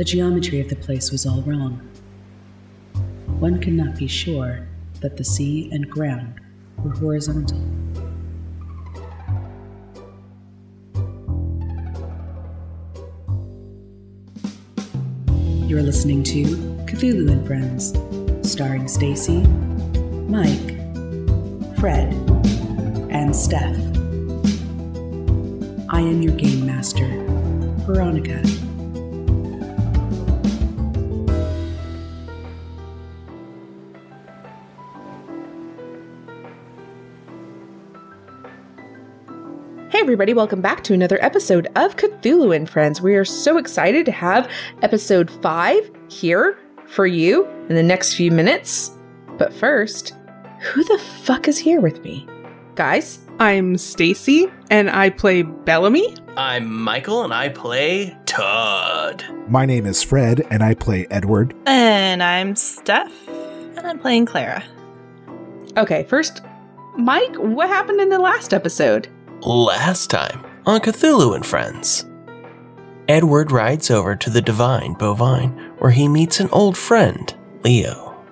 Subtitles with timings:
[0.00, 1.78] The geometry of the place was all wrong.
[3.38, 4.66] One could not be sure
[5.02, 6.40] that the sea and ground
[6.82, 7.58] were horizontal.
[15.68, 16.44] You're listening to
[16.86, 17.92] Cthulhu and Friends,
[18.50, 19.42] starring Stacy,
[20.30, 20.78] Mike,
[21.78, 22.14] Fred,
[23.10, 23.76] and Steph.
[25.90, 27.06] I am your game master,
[27.84, 28.42] Veronica.
[40.10, 43.00] Everybody, welcome back to another episode of Cthulhu and Friends.
[43.00, 44.50] We are so excited to have
[44.82, 48.90] episode five here for you in the next few minutes.
[49.38, 50.14] But first,
[50.62, 52.26] who the fuck is here with me?
[52.74, 53.20] Guys?
[53.38, 56.16] I'm Stacy, and I play Bellamy.
[56.36, 59.24] I'm Michael, and I play Todd.
[59.46, 61.54] My name is Fred, and I play Edward.
[61.66, 64.64] And I'm Steph, and I'm playing Clara.
[65.76, 66.42] Okay, first,
[66.98, 69.08] Mike, what happened in the last episode?
[69.42, 72.04] Last time on Cthulhu and Friends,
[73.08, 78.22] Edward rides over to the Divine Bovine where he meets an old friend, Leo.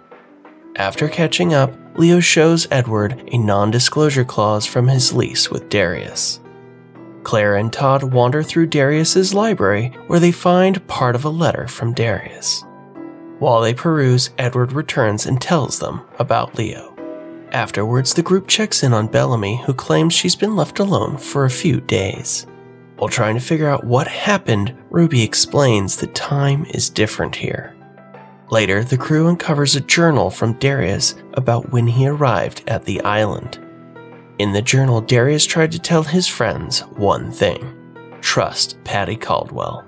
[0.76, 6.40] After catching up, Leo shows Edward a non disclosure clause from his lease with Darius.
[7.22, 11.94] Claire and Todd wander through Darius's library where they find part of a letter from
[11.94, 12.66] Darius.
[13.38, 16.97] While they peruse, Edward returns and tells them about Leo.
[17.52, 21.50] Afterwards, the group checks in on Bellamy, who claims she's been left alone for a
[21.50, 22.46] few days.
[22.96, 27.74] While trying to figure out what happened, Ruby explains that time is different here.
[28.50, 33.58] Later, the crew uncovers a journal from Darius about when he arrived at the island.
[34.38, 37.74] In the journal, Darius tried to tell his friends one thing
[38.20, 39.84] trust Patty Caldwell.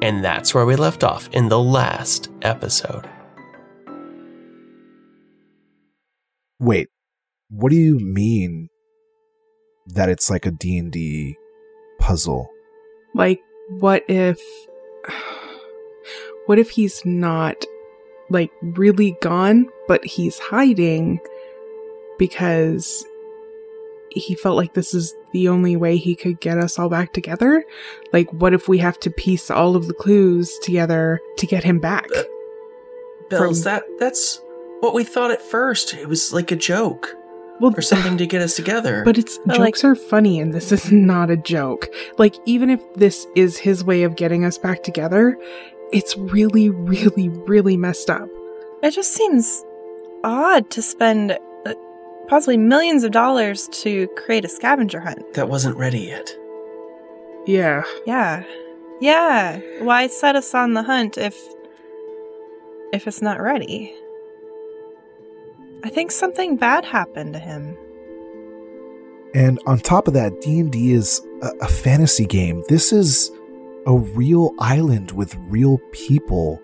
[0.00, 3.08] And that's where we left off in the last episode.
[6.60, 6.88] Wait,
[7.48, 8.68] what do you mean
[9.86, 11.36] that it's like a D&D
[11.98, 12.48] puzzle?
[13.14, 13.40] Like,
[13.78, 14.40] what if.
[16.46, 17.64] What if he's not,
[18.28, 21.20] like, really gone, but he's hiding
[22.18, 23.06] because
[24.10, 27.64] he felt like this is the only way he could get us all back together?
[28.12, 31.78] Like, what if we have to piece all of the clues together to get him
[31.78, 32.06] back?
[32.16, 32.24] Uh,
[33.28, 34.40] Bells, From- that that's
[34.80, 35.94] what we thought at first.
[35.94, 37.14] It was like a joke
[37.60, 39.02] well, or something to get us together.
[39.04, 41.88] But it's But, like- jokes are funny, and this is not a joke.
[42.18, 45.36] Like, even if this is his way of getting us back together,
[45.92, 48.28] it's really, really, really messed up.
[48.82, 49.62] It just seems
[50.24, 51.32] odd to spend
[51.66, 51.74] uh,
[52.28, 55.34] possibly millions of dollars to create a scavenger hunt.
[55.34, 56.34] that wasn't ready yet.
[57.46, 57.82] Yeah.
[58.06, 58.44] Yeah.
[59.00, 59.58] Yeah.
[59.80, 61.34] Why set us on the hunt if
[62.92, 63.94] if it's not ready?
[65.82, 67.76] I think something bad happened to him.
[69.34, 72.64] And on top of that, D&D is a, a fantasy game.
[72.68, 73.30] This is
[73.86, 76.60] a real island with real people.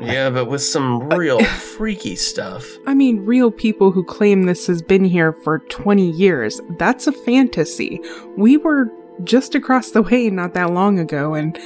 [0.00, 2.66] Yeah, but with some uh, real freaky stuff.
[2.86, 6.60] I mean, real people who claim this has been here for 20 years.
[6.78, 8.00] That's a fantasy.
[8.36, 8.90] We were
[9.24, 11.58] just across the way not that long ago, and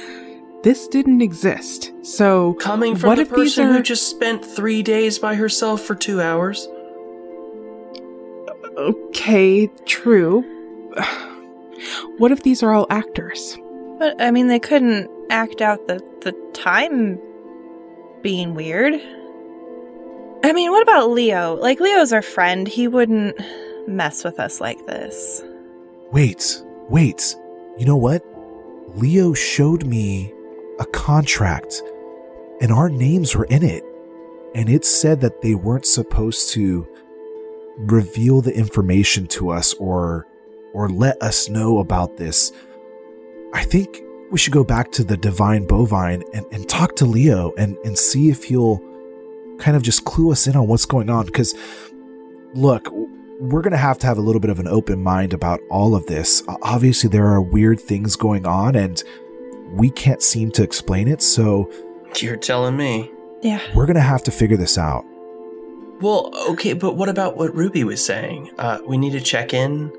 [0.65, 1.93] this didn't exist.
[2.01, 5.35] So, Coming from what the if these person are who just spent three days by
[5.35, 6.67] herself for two hours.
[8.77, 10.43] okay, true.
[12.17, 13.57] What if these are all actors?
[13.99, 17.19] But I mean they couldn't act out the the time
[18.23, 18.93] being weird.
[20.43, 21.55] I mean, what about Leo?
[21.55, 22.67] Like Leo's our friend.
[22.67, 23.37] He wouldn't
[23.87, 25.43] mess with us like this.
[26.11, 27.35] Wait, wait.
[27.77, 28.23] You know what?
[28.95, 30.33] Leo showed me
[30.79, 31.81] a contract,
[32.61, 33.83] and our names were in it.
[34.53, 36.87] And it said that they weren't supposed to
[37.77, 40.27] reveal the information to us or
[40.73, 42.51] or let us know about this.
[43.53, 47.53] I think we should go back to the divine bovine and, and talk to Leo
[47.57, 48.81] and, and see if he'll
[49.57, 51.25] kind of just clue us in on what's going on.
[51.25, 51.55] Because
[52.53, 52.89] look,
[53.39, 55.95] we're going to have to have a little bit of an open mind about all
[55.95, 56.43] of this.
[56.61, 59.03] Obviously, there are weird things going on, and
[59.73, 61.21] we can't seem to explain it.
[61.21, 61.69] So
[62.19, 63.11] You're telling me.
[63.41, 63.59] Yeah.
[63.75, 65.05] we're going to have to figure this out.
[66.01, 68.51] Well, okay, but what about what Ruby was saying?
[68.57, 69.91] Uh, we need to check in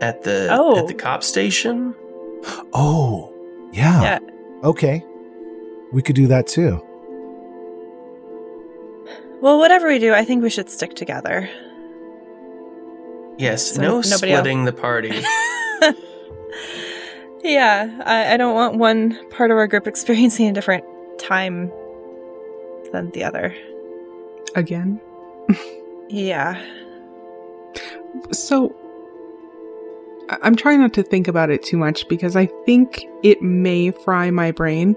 [0.00, 0.78] at the Oh.
[0.78, 1.94] at the cop station.
[2.72, 3.32] Oh,
[3.72, 4.02] yeah.
[4.02, 4.18] Yeah.
[4.64, 5.04] Okay.
[5.92, 6.80] We could do that too.
[9.40, 11.48] Well, whatever we do, I think we should stick together.
[13.38, 15.22] Yes, So no nobody else- splitting the party.
[17.42, 20.84] Yeah, I, I don't want one part of our group experiencing a different
[21.18, 21.72] time
[22.92, 23.54] than the other.
[24.54, 25.00] Again.
[26.08, 26.60] Yeah.
[28.32, 28.74] So
[30.42, 34.30] I'm trying not to think about it too much because I think it may fry
[34.30, 34.96] my brain.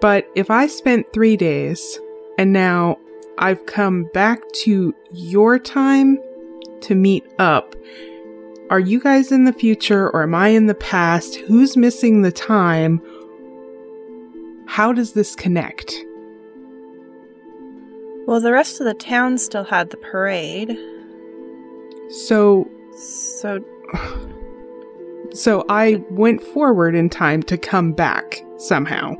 [0.00, 1.98] But if I spent three days
[2.38, 2.98] and now
[3.38, 6.18] I've come back to your time
[6.82, 7.74] to meet up,
[8.70, 11.36] are you guys in the future or am I in the past?
[11.36, 13.00] Who's missing the time?
[14.66, 15.94] How does this connect?
[18.26, 20.76] Well, the rest of the town still had the parade.
[22.10, 23.64] So So,
[25.32, 29.14] so I went forward in time to come back somehow.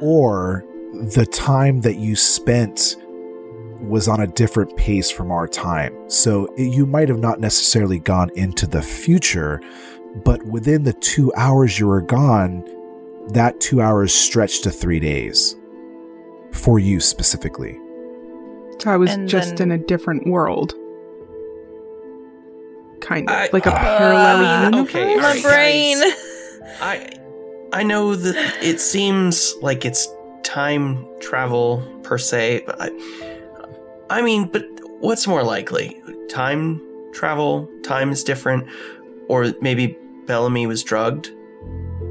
[0.00, 2.96] Or the time that you spent
[3.80, 5.94] was on a different pace from our time.
[6.10, 9.60] So it, you might have not necessarily gone into the future,
[10.24, 12.64] but within the two hours you were gone,
[13.34, 15.54] that two hours stretched to three days
[16.52, 17.78] for you specifically.
[18.78, 20.74] So I was And just then- in a different world.
[23.00, 23.34] Kind of.
[23.36, 24.88] I- like a uh, parallel universe.
[24.94, 25.98] okay, all my right, brain.
[26.80, 27.10] I
[27.72, 30.08] I know that it seems like it's
[30.42, 32.88] time travel per se, but I
[34.10, 34.64] I mean, but
[35.00, 36.00] what's more likely?
[36.28, 36.80] Time
[37.12, 38.66] travel, time is different,
[39.28, 39.96] or maybe
[40.26, 41.30] Bellamy was drugged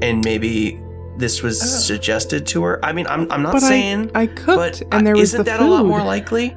[0.02, 0.80] and maybe
[1.16, 1.66] this was Oh.
[1.66, 2.84] suggested to her.
[2.84, 5.44] I mean, I'm I'm not But saying I cooked but and there was isn't the
[5.50, 5.66] that food.
[5.66, 6.54] a lot more likely?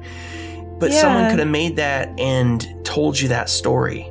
[0.78, 4.08] But someone could have made that and told you that story.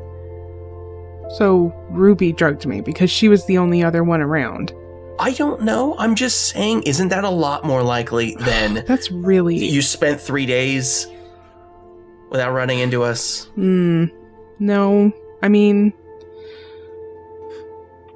[1.38, 4.74] So Ruby drugged me because she was the only other one around.
[5.19, 5.95] I don't know.
[5.98, 10.45] I'm just saying, isn't that a lot more likely than That's really you spent three
[10.45, 11.07] days
[12.31, 13.45] without running into us?
[13.56, 14.06] Hmm.
[14.60, 15.12] No.
[15.44, 15.94] I mean,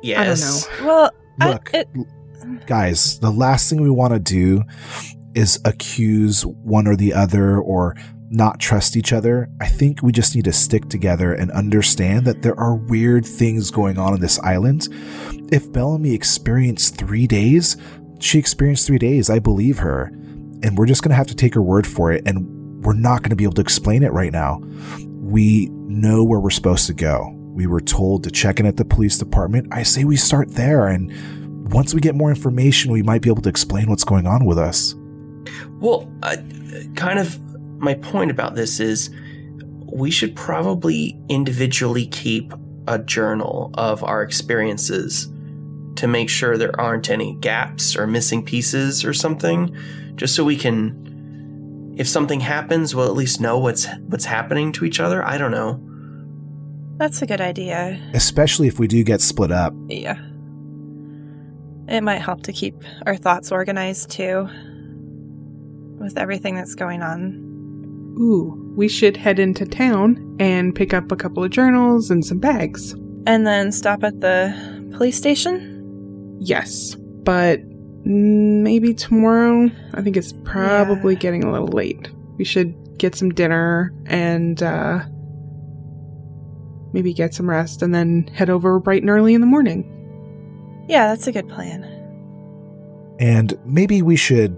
[0.02, 0.68] Yes.
[0.84, 1.88] well, I- Look, it,
[2.68, 4.64] guys, the last thing we want to do
[5.34, 7.96] is accuse one or the other or
[8.30, 9.50] not trust each other.
[9.60, 13.70] I think we just need to stick together and understand that there are weird things
[13.72, 14.88] going on on this island.
[15.52, 17.76] If Bellamy experienced three days,
[18.20, 19.30] she experienced three days.
[19.30, 20.12] I believe her.
[20.64, 22.24] And we're just going to have to take her word for it.
[22.28, 22.48] And
[22.86, 24.62] we're not going to be able to explain it right now.
[25.00, 27.32] We know where we're supposed to go.
[27.54, 29.68] We were told to check in at the police department.
[29.72, 30.88] I say we start there.
[30.88, 31.12] And
[31.72, 34.58] once we get more information, we might be able to explain what's going on with
[34.58, 34.94] us.
[35.80, 36.38] Well, uh,
[36.96, 37.40] kind of
[37.80, 39.10] my point about this is
[39.92, 42.54] we should probably individually keep
[42.88, 45.28] a journal of our experiences
[45.96, 49.76] to make sure there aren't any gaps or missing pieces or something,
[50.16, 51.06] just so we can
[51.96, 55.24] if something happens, we'll at least know what's what's happening to each other.
[55.26, 55.80] I don't know.
[56.98, 58.00] that's a good idea.
[58.14, 59.74] Especially if we do get split up.
[59.88, 60.18] Yeah.
[61.88, 62.76] It might help to keep
[63.06, 64.48] our thoughts organized too.
[66.00, 67.42] With everything that's going on.
[68.20, 72.40] ooh, we should head into town and pick up a couple of journals and some
[72.40, 72.94] bags.
[73.28, 74.54] And then stop at the
[74.96, 76.38] police station?
[76.40, 77.60] Yes, but
[78.06, 79.70] maybe tomorrow.
[79.94, 81.20] I think it's probably Yeah.
[81.20, 82.10] getting a little late.
[82.38, 85.02] We should get some dinner and uh
[86.94, 89.92] maybe get some rest and then head over bright and early in the morning.
[90.88, 91.84] Yeah, that's a good plan.
[93.20, 94.56] And maybe we should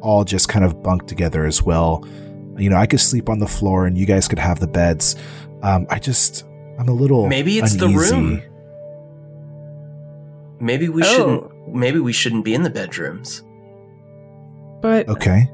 [0.00, 2.04] all just kind of bunk together as well.
[2.56, 5.14] You know, I could sleep on the floor and you guys could have the beds.
[5.62, 6.44] Um, I just,
[6.78, 7.28] I'm a little.
[7.28, 8.42] Maybe it's the room.
[10.60, 11.06] Maybe we Oh.
[11.06, 13.42] shouldn't maybe we shouldn't be in the bedrooms.
[14.80, 15.50] But Okay.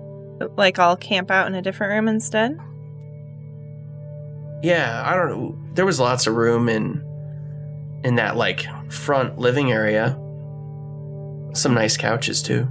[0.57, 2.59] Like I'll camp out in a different room instead?
[4.63, 5.59] Yeah, I don't know.
[5.75, 7.03] There was lots of room in
[8.05, 10.19] in that like front living area.
[11.55, 12.69] Some nice couches too.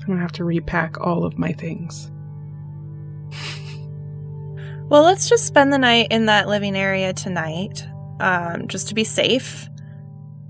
[0.00, 2.10] I'm gonna have to repack all of my things.
[4.88, 7.86] Well, let's just spend the night in that living area tonight,
[8.18, 9.68] um, just to be safe.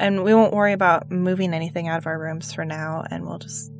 [0.00, 3.38] And we won't worry about moving anything out of our rooms for now, and we'll
[3.38, 3.70] just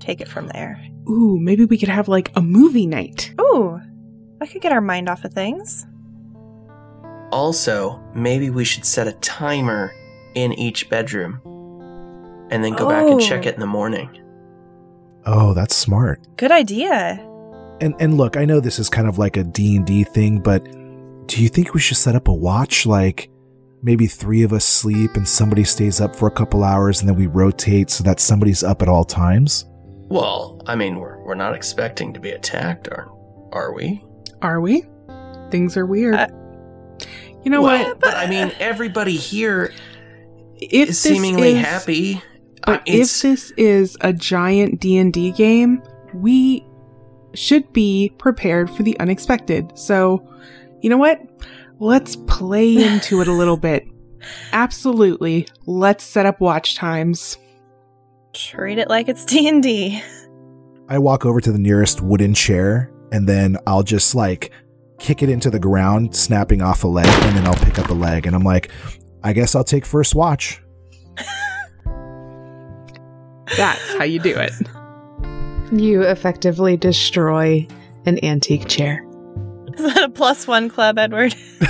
[0.00, 0.84] take it from there.
[1.08, 3.32] Ooh, maybe we could have like a movie night.
[3.40, 3.80] Ooh,
[4.40, 5.86] I could get our mind off of things.
[7.30, 9.92] Also, maybe we should set a timer
[10.34, 11.40] in each bedroom
[12.50, 13.20] and then go back and oh.
[13.20, 13.48] check Oh.
[13.48, 14.10] it in the morning.
[15.24, 16.20] Oh, that's smart.
[16.36, 17.24] Good idea.
[17.80, 20.64] And and look, I know this is kind of like a D&D thing, but
[21.26, 23.30] do you think we should set up a watch like
[23.82, 27.16] maybe 3 of us sleep and somebody stays up for a couple hours and then
[27.16, 29.64] we rotate so that somebody's up at all times?
[30.08, 33.08] Well, I mean, we're we're not expecting to be attacked, are
[33.52, 34.04] are we?
[34.42, 34.84] Are we?
[35.50, 36.14] Things are weird.
[36.14, 36.28] Uh,
[37.44, 38.00] You know well, what?
[38.00, 39.72] But I mean, everybody here
[40.60, 42.22] If is seemingly is- happy.
[42.64, 45.82] But Uh, if this is a giant D&D game,
[46.14, 46.64] we
[47.34, 49.72] should be prepared for the unexpected.
[49.74, 50.22] So,
[50.80, 51.20] you know what?
[51.82, 53.88] Let's play into it a little bit.
[54.52, 55.48] Absolutely.
[55.66, 57.38] Let's set up watch times.
[58.32, 60.00] Treat it like it's D and D.
[60.88, 64.52] I walk over to the nearest wooden chair and then I'll just like
[65.00, 67.94] kick it into the ground, snapping off a leg, and then I'll pick up a
[67.94, 68.70] leg and I'm like,
[69.24, 70.62] I guess I'll take first watch.
[73.56, 74.52] That's how you do it.
[75.72, 77.66] You effectively destroy
[78.06, 79.04] an antique chair.
[79.78, 81.34] Is that a plus one club, Edward?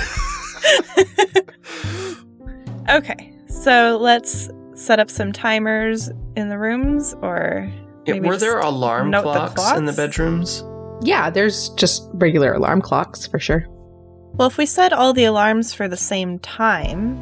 [2.89, 7.71] okay, so let's set up some timers in the rooms, or
[8.05, 10.63] Yeah, were there alarm note the clocks, in the bedrooms?
[11.01, 13.65] Yeah, there's just regular alarm clocks for sure.
[14.35, 17.21] Well, if we set all the alarms for the same time,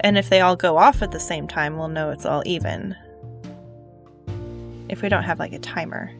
[0.00, 2.96] and if they all go off at the same time, we'll know it's all even.
[4.88, 6.10] If we don't have like a timer,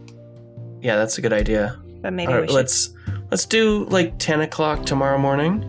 [0.82, 1.80] Yeah, that's a good idea.
[2.02, 2.54] But maybe All right, we should.
[2.54, 2.90] let's
[3.30, 5.64] let's do like ten o'clock tomorrow morning.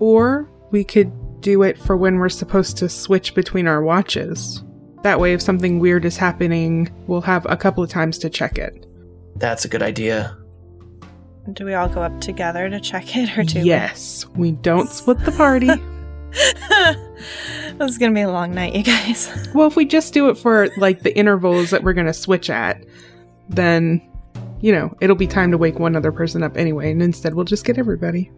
[0.00, 4.62] Or we could do it for when we're supposed to switch between our watches.
[5.02, 8.58] That way, if something weird is happening, we'll have a couple of times to check
[8.58, 8.86] it.
[9.36, 10.36] That's a good idea.
[11.52, 14.88] Do we all go up together to check it, or do we- yes, we don't
[14.90, 15.68] split the party.
[17.78, 19.48] this is gonna be a long night, you guys.
[19.54, 22.50] well, if we just do it for like the intervals that we're going to switch
[22.50, 22.84] at,
[23.48, 24.02] then,
[24.60, 27.44] you know, it'll be time to wake one other person up anyway, and instead we'll
[27.44, 28.30] just get everybody.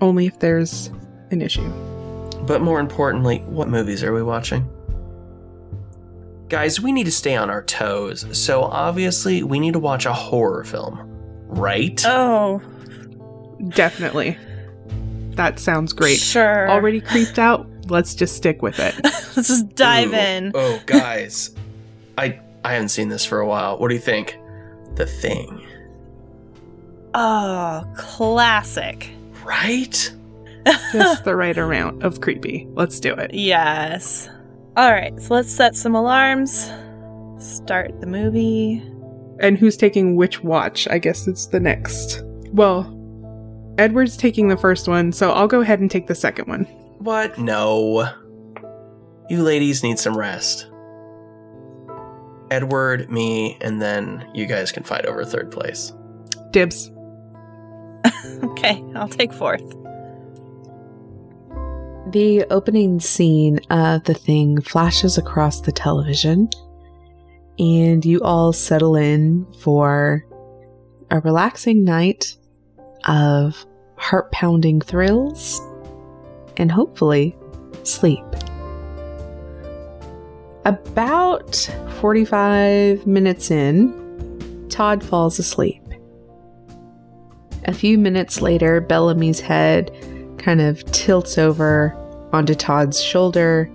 [0.00, 0.88] Only if there's
[1.30, 1.68] an issue.
[2.46, 4.68] But more importantly, what movies are we watching?
[6.48, 10.12] Guys, we need to stay on our toes, so obviously we need to watch a
[10.12, 10.98] horror film,
[11.48, 12.02] right?
[12.06, 12.62] Oh,
[13.68, 14.38] Definitely.
[15.30, 16.18] That sounds great.
[16.18, 16.70] Sure.
[16.70, 17.66] Already creeped out?
[17.86, 18.94] Let's just stick with it.
[19.04, 20.16] Let's just dive Ooh.
[20.16, 20.52] in.
[20.54, 21.54] Oh, guys,
[22.16, 23.78] I I haven't seen this for a while.
[23.78, 24.38] What do you think?
[24.96, 25.64] The Thing,
[27.14, 29.10] Oh, classic.
[29.44, 30.12] right?
[30.92, 32.66] Just the right amount of creepy.
[32.72, 33.32] Let's do it.
[33.32, 34.28] Yes.
[34.76, 36.70] All right, so let's set some alarms.
[37.38, 38.82] Start the movie.
[39.40, 40.86] And who's taking which watch?
[40.88, 42.22] I guess it's the next.
[42.52, 42.94] Well,
[43.78, 46.64] Edward's taking the first one, so I'll go ahead and take the second one.
[46.98, 47.38] What?
[47.38, 48.12] No.
[49.30, 50.66] You ladies need some rest.
[52.50, 55.92] Edward, me, and then you guys can fight over third place.
[56.50, 56.90] Dibs.
[58.40, 59.68] Okay, I'll take fourth.
[62.12, 66.48] The opening scene of the thing flashes across the television,
[67.58, 70.24] and you all settle in for
[71.10, 72.36] a relaxing night
[73.06, 75.60] of heart pounding thrills
[76.56, 77.36] and hopefully
[77.82, 78.24] sleep.
[80.64, 81.56] About
[82.00, 85.82] 45 minutes in, Todd falls asleep.
[87.64, 89.90] A few minutes later, Bellamy's head
[90.38, 91.94] kind of tilts over
[92.32, 93.70] onto Todd's shoulder,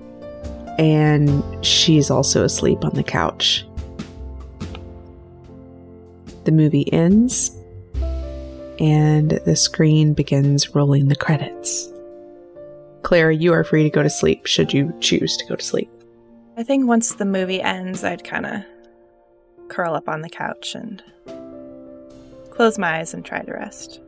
[0.78, 3.66] and she's also asleep on the couch.
[6.46, 7.52] The movie ends,
[8.80, 11.90] and the screen begins rolling the credits.
[13.04, 15.93] Clara, you are free to go to sleep should you choose to go to sleep.
[16.56, 18.62] I think once the movie ends, I'd kind of
[19.70, 21.02] curl up on the couch and
[22.52, 24.00] close my eyes and try to rest.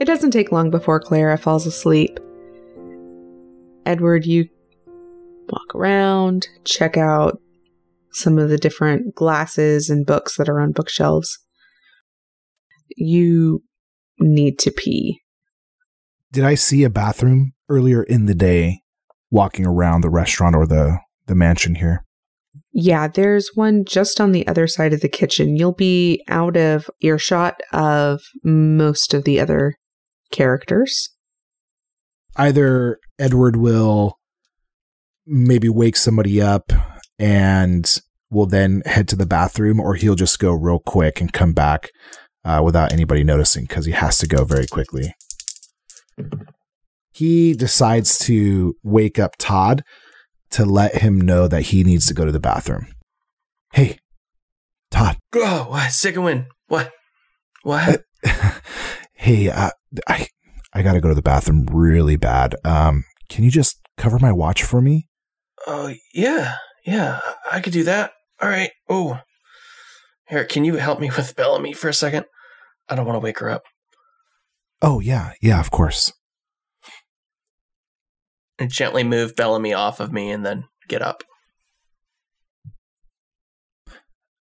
[0.00, 2.18] It doesn't take long before Clara falls asleep.
[3.84, 4.48] Edward, you
[5.48, 7.38] walk around, check out
[8.12, 11.38] some of the different glasses and books that are on bookshelves.
[12.96, 13.62] You
[14.18, 15.20] need to pee.
[16.32, 18.80] Did I see a bathroom earlier in the day
[19.30, 22.04] walking around the restaurant or the, the mansion here?
[22.72, 25.56] Yeah, there's one just on the other side of the kitchen.
[25.56, 29.76] You'll be out of earshot of most of the other
[30.30, 31.08] characters.
[32.36, 34.18] Either Edward will
[35.26, 36.72] maybe wake somebody up
[37.18, 41.52] and will then head to the bathroom, or he'll just go real quick and come
[41.52, 41.90] back
[42.44, 45.14] uh, without anybody noticing because he has to go very quickly.
[47.12, 49.82] He decides to wake up Todd
[50.50, 52.88] to let him know that he needs to go to the bathroom.
[53.72, 53.98] Hey,
[54.90, 55.18] Todd.
[55.34, 55.92] Oh, what?
[55.92, 56.46] Second win.
[56.68, 56.92] What?
[57.62, 58.02] What?
[59.14, 59.70] hey, uh,
[60.08, 60.28] I
[60.72, 62.54] I gotta go to the bathroom really bad.
[62.64, 65.08] Um, can you just cover my watch for me?
[65.66, 66.56] Oh, yeah.
[66.84, 68.12] Yeah, I could do that.
[68.40, 68.70] All right.
[68.88, 69.20] Oh.
[70.28, 72.26] Here, can you help me with Bellamy for a second?
[72.88, 73.62] I don't want to wake her up.
[74.82, 76.12] Oh, yeah, yeah, of course.
[78.58, 81.22] And gently move Bellamy off of me and then get up.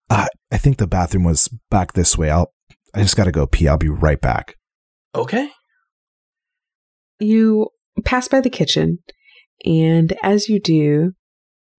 [0.08, 2.30] Uh, I think the bathroom was back this way.
[2.30, 2.52] I'll,
[2.94, 3.66] I just gotta go pee.
[3.66, 4.54] I'll be right back.
[5.14, 5.50] Okay.
[7.18, 7.68] You
[8.04, 8.98] pass by the kitchen,
[9.64, 11.12] and as you do,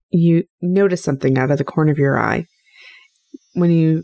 [0.09, 2.45] you notice something out of the corner of your eye.
[3.53, 4.03] When you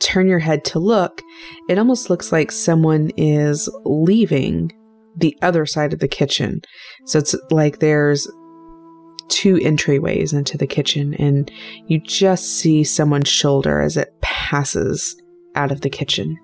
[0.00, 1.22] turn your head to look,
[1.68, 4.70] it almost looks like someone is leaving
[5.16, 6.60] the other side of the kitchen.
[7.06, 8.30] So it's like there's
[9.28, 11.50] two entryways into the kitchen, and
[11.86, 15.20] you just see someone's shoulder as it passes
[15.54, 16.38] out of the kitchen.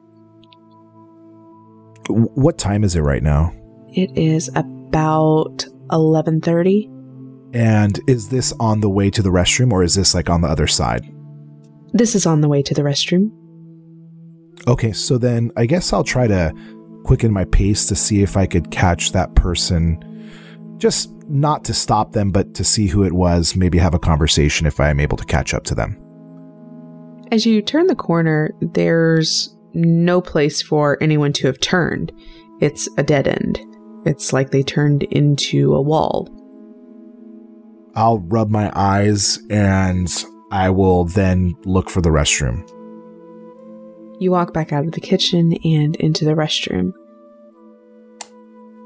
[2.08, 3.52] What time is it right now?
[3.88, 6.88] It is about 11:30.
[7.52, 10.48] And is this on the way to the restroom or is this like on the
[10.48, 11.04] other side?
[11.92, 13.32] This is on the way to the restroom.
[14.68, 16.52] Okay, so then I guess I'll try to
[17.04, 20.04] quicken my pace to see if I could catch that person.
[20.78, 24.66] Just not to stop them, but to see who it was, maybe have a conversation
[24.66, 26.00] if I am able to catch up to them.
[27.30, 32.12] As you turn the corner, there's no place for anyone to have turned.
[32.61, 33.61] It's a dead end.
[34.04, 36.28] It's like they turned into a wall.
[37.95, 40.12] I'll rub my eyes and
[40.50, 42.69] I will then look for the restroom.
[44.20, 46.92] You walk back out of the kitchen and into the restroom.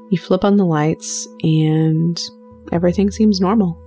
[0.09, 2.17] You flip on the lights and
[2.71, 3.77] everything seems normal.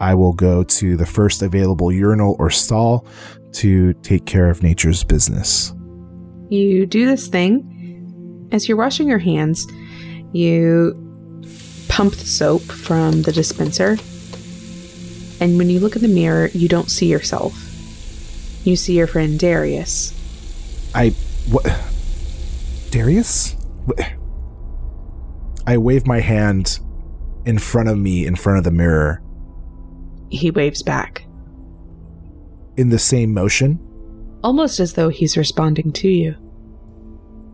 [0.00, 3.06] I will go to the first available urinal or stall
[3.52, 5.72] to take care of nature's business.
[6.50, 8.48] You do this thing.
[8.52, 9.66] As you're washing your hands,
[10.32, 10.92] you
[11.88, 13.96] pump the soap from the dispenser.
[15.40, 17.67] And when you look in the mirror, you don't see yourself.
[18.68, 20.12] You see your friend Darius.
[20.94, 21.08] I
[21.48, 21.64] what
[22.90, 23.56] Darius?
[25.66, 26.78] I wave my hand
[27.46, 29.22] in front of me in front of the mirror
[30.28, 31.24] He waves back,
[32.76, 33.78] in the same motion.
[34.44, 36.34] almost as though he's responding to you.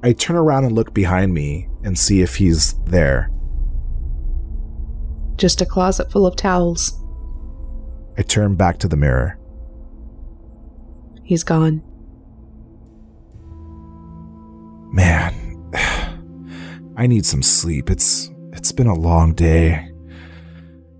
[0.02, 3.30] I turn around and look behind me and see if he's there.
[5.36, 7.00] Just a closet full of towels.
[8.18, 9.38] I turn back to the mirror.
[11.24, 11.82] He's gone.
[14.92, 15.34] Man,
[16.96, 17.90] I need some sleep.
[17.90, 19.90] It's it's been a long day.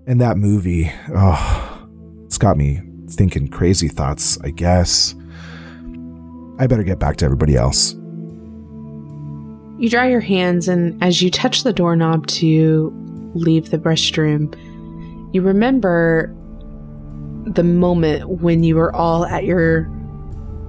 [0.07, 1.87] And that movie, oh,
[2.25, 5.15] it's got me thinking crazy thoughts, I guess.
[6.59, 7.93] I better get back to everybody else.
[9.77, 12.93] You dry your hands, and as you touch the doorknob to
[13.33, 14.53] leave the restroom,
[15.33, 16.33] you remember
[17.45, 19.89] the moment when you were all at your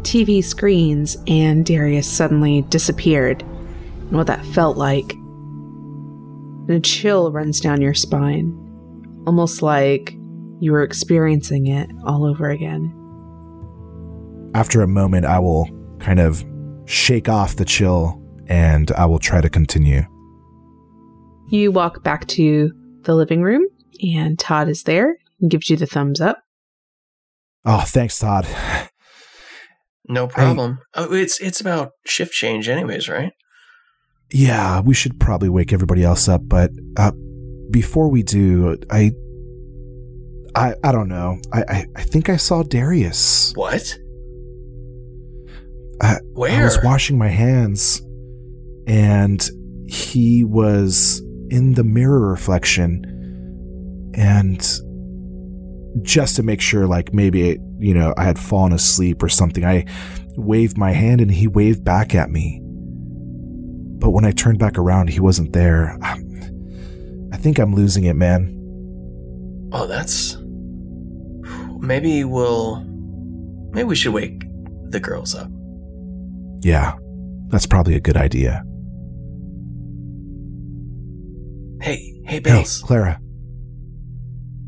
[0.07, 5.13] TV screens and Darius suddenly disappeared, and what that felt like.
[5.15, 8.53] And a chill runs down your spine,
[9.27, 10.15] almost like
[10.61, 12.93] you were experiencing it all over again.
[14.55, 16.45] After a moment, I will kind of
[16.85, 20.03] shake off the chill and I will try to continue.
[21.49, 22.71] You walk back to
[23.03, 23.67] the living room,
[24.15, 26.45] and Todd is there and gives you the thumbs up.
[27.65, 28.47] Oh, thanks, Todd.
[30.09, 30.79] No problem.
[30.95, 33.33] oh, it's it's about shift change, anyways, right?
[34.33, 37.13] Yeah, we should probably wake everybody else up, but uh,
[37.71, 39.13] before we do, I,
[40.55, 41.39] I, I don't know.
[41.53, 43.53] I, I, I think I saw Darius.
[43.55, 43.83] What?
[46.01, 46.61] I, Where?
[46.61, 48.03] I was washing my hands,
[48.87, 49.49] and
[49.89, 53.05] he was in the mirror reflection,
[54.15, 54.61] and
[56.03, 59.85] just to make sure, like maybe you know I had fallen asleep or something, I
[60.37, 62.61] waved my hand, and he waved back at me.
[63.99, 65.99] But when I turned back around, he wasn't there.
[66.03, 68.53] I think I'm losing it, man.
[69.73, 70.37] Oh, that's.
[71.81, 72.85] Maybe we'll.
[73.73, 74.45] Maybe we should wake
[74.91, 75.51] the girls up.
[76.61, 76.95] Yeah,
[77.49, 78.63] that's probably a good idea.
[81.81, 83.21] Hey, hey, Hey, Clara.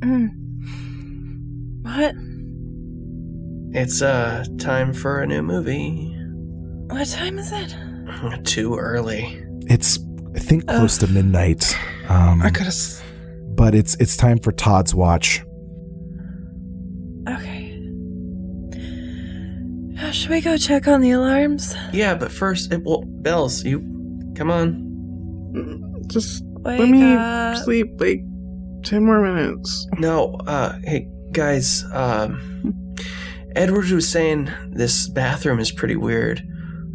[0.01, 0.29] Mm.
[1.83, 2.15] What?
[3.73, 6.15] It's uh time for a new movie.
[6.89, 7.75] What time is it?
[8.45, 9.43] Too early.
[9.67, 9.99] It's
[10.35, 11.77] I think close to midnight.
[12.09, 12.69] Um, I could have.
[12.69, 13.03] S-
[13.55, 15.43] but it's it's time for Todd's watch.
[17.29, 17.67] Okay.
[20.01, 21.75] Uh, Should we go check on the alarms?
[21.93, 23.81] Yeah, but first, it, well, Bells, you
[24.37, 26.05] come on.
[26.07, 27.57] just Wake let me up.
[27.65, 28.21] sleep like
[28.85, 29.87] 10 more minutes.
[29.99, 32.73] No, uh, hey guys, um,
[33.57, 36.43] Edward was saying this bathroom is pretty weird.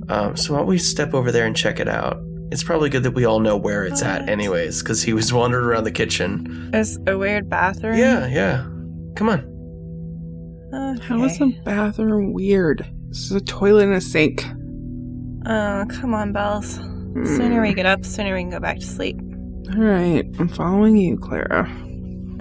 [0.10, 2.18] Um, so why don't we step over there and check it out?
[2.52, 5.66] It's probably good that we all know where it's at, anyways, because he was wandering
[5.66, 6.70] around the kitchen.
[6.74, 7.98] It's a weird bathroom.
[7.98, 8.64] Yeah, yeah.
[9.16, 9.50] Come on.
[10.74, 11.04] Okay.
[11.06, 12.86] How is a bathroom weird?
[13.10, 14.44] This is a toilet and a sink.
[15.46, 16.76] Oh, come on, Bells.
[16.76, 19.18] Sooner we get up, sooner we can go back to sleep.
[19.76, 21.70] All right, I'm following you, Clara.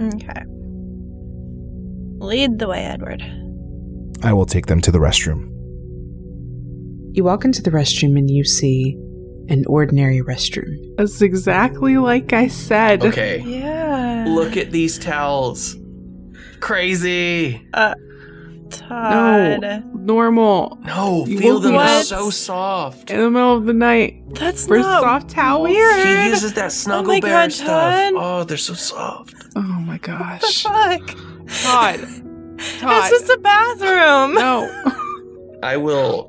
[0.01, 0.43] Okay.
[2.19, 3.21] Lead the way, Edward.
[4.23, 5.49] I will take them to the restroom.
[7.15, 8.95] You walk into the restroom and you see
[9.49, 10.77] an ordinary restroom.
[10.97, 13.03] That's exactly like I said.
[13.03, 13.39] Okay.
[13.45, 14.25] Yeah.
[14.27, 15.75] Look at these towels.
[16.61, 17.61] Crazy.
[17.73, 17.93] Uh,
[18.69, 19.61] Todd.
[19.61, 20.79] No, normal.
[20.85, 21.73] No, You feel them.
[21.75, 23.11] me so soft.
[23.11, 25.67] In the middle of the night That's for not soft towels.
[25.69, 26.07] weird.
[26.07, 27.67] He uses that oh snuggle my bear God, stuff.
[27.67, 28.13] Todd.
[28.15, 29.35] Oh, they're so soft.
[29.55, 30.65] Oh my gosh.
[30.65, 31.61] What the gosh, fuck?
[31.63, 32.22] Todd.
[32.79, 33.11] Todd.
[33.11, 34.35] It's just a bathroom.
[34.35, 35.59] no.
[35.63, 36.27] I will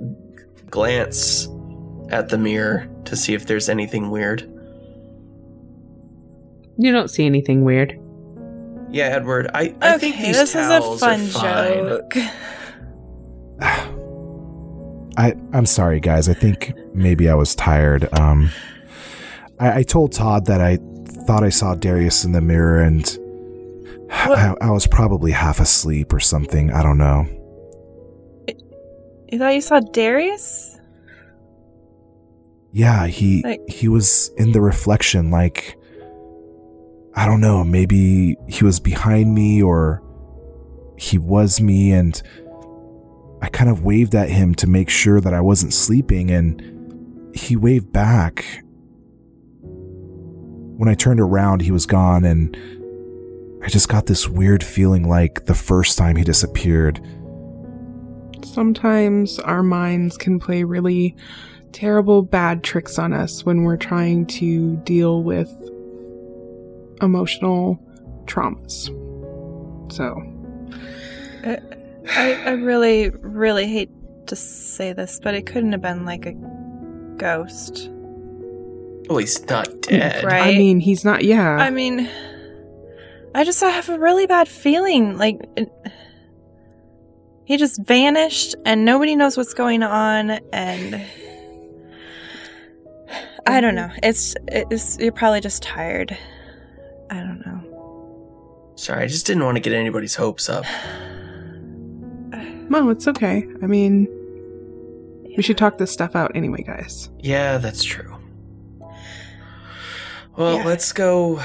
[0.70, 1.48] glance
[2.10, 4.42] at the mirror to see if there's anything weird.
[6.78, 7.98] You don't see anything weird.
[8.90, 9.50] Yeah, Edward.
[9.54, 11.86] I, I okay, think these this is a towels fun are fine.
[11.88, 12.14] joke.
[15.16, 16.28] I I'm sorry, guys.
[16.28, 18.08] I think maybe I was tired.
[18.18, 18.50] Um,
[19.58, 20.78] I, I told Todd that I
[21.26, 23.04] thought I saw Darius in the mirror, and
[24.16, 26.70] I, I was probably half asleep or something.
[26.72, 27.26] I don't know.
[29.30, 30.78] You thought you saw Darius?
[32.72, 35.30] Yeah, he Like- he was in the reflection.
[35.30, 35.76] Like
[37.16, 37.62] I don't know.
[37.64, 40.02] Maybe he was behind me, or
[40.96, 42.20] he was me, and
[43.40, 47.54] I kind of waved at him to make sure that I wasn't sleeping, and he
[47.56, 48.44] waved back.
[49.62, 52.56] When I turned around, he was gone, and
[53.64, 57.00] I just got this weird feeling like the first time he disappeared.
[58.44, 61.16] Sometimes our minds can play really
[61.72, 65.48] terrible, bad tricks on us when we're trying to deal with
[67.00, 67.80] emotional
[68.26, 68.90] traumas.
[69.90, 70.22] So,
[71.44, 73.90] I, I really, really hate
[74.26, 76.34] to say this, but it couldn't have been like a
[77.16, 77.88] ghost.
[79.08, 80.22] Well, he's not dead.
[80.22, 80.54] Right.
[80.54, 81.56] I mean, he's not, yeah.
[81.56, 82.10] I mean,
[83.34, 85.18] I just I have a really bad feeling.
[85.18, 85.68] Like, it,
[87.44, 90.30] he just vanished and nobody knows what's going on.
[90.52, 91.04] And
[93.46, 93.88] I don't mm-hmm.
[93.88, 93.90] know.
[94.02, 96.16] It's, it's, you're probably just tired.
[97.10, 98.72] I don't know.
[98.76, 100.64] Sorry, I just didn't want to get anybody's hopes up.
[102.32, 103.46] no, it's okay.
[103.62, 104.08] I mean,
[105.36, 107.10] we should talk this stuff out anyway, guys.
[107.20, 108.16] Yeah, that's true.
[110.36, 110.64] Well, Yeah.
[110.64, 111.40] let's go.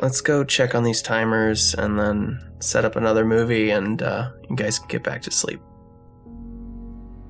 [0.00, 4.56] Let's go check on these timers and then set up another movie, and uh, you
[4.56, 5.60] guys can get back to sleep.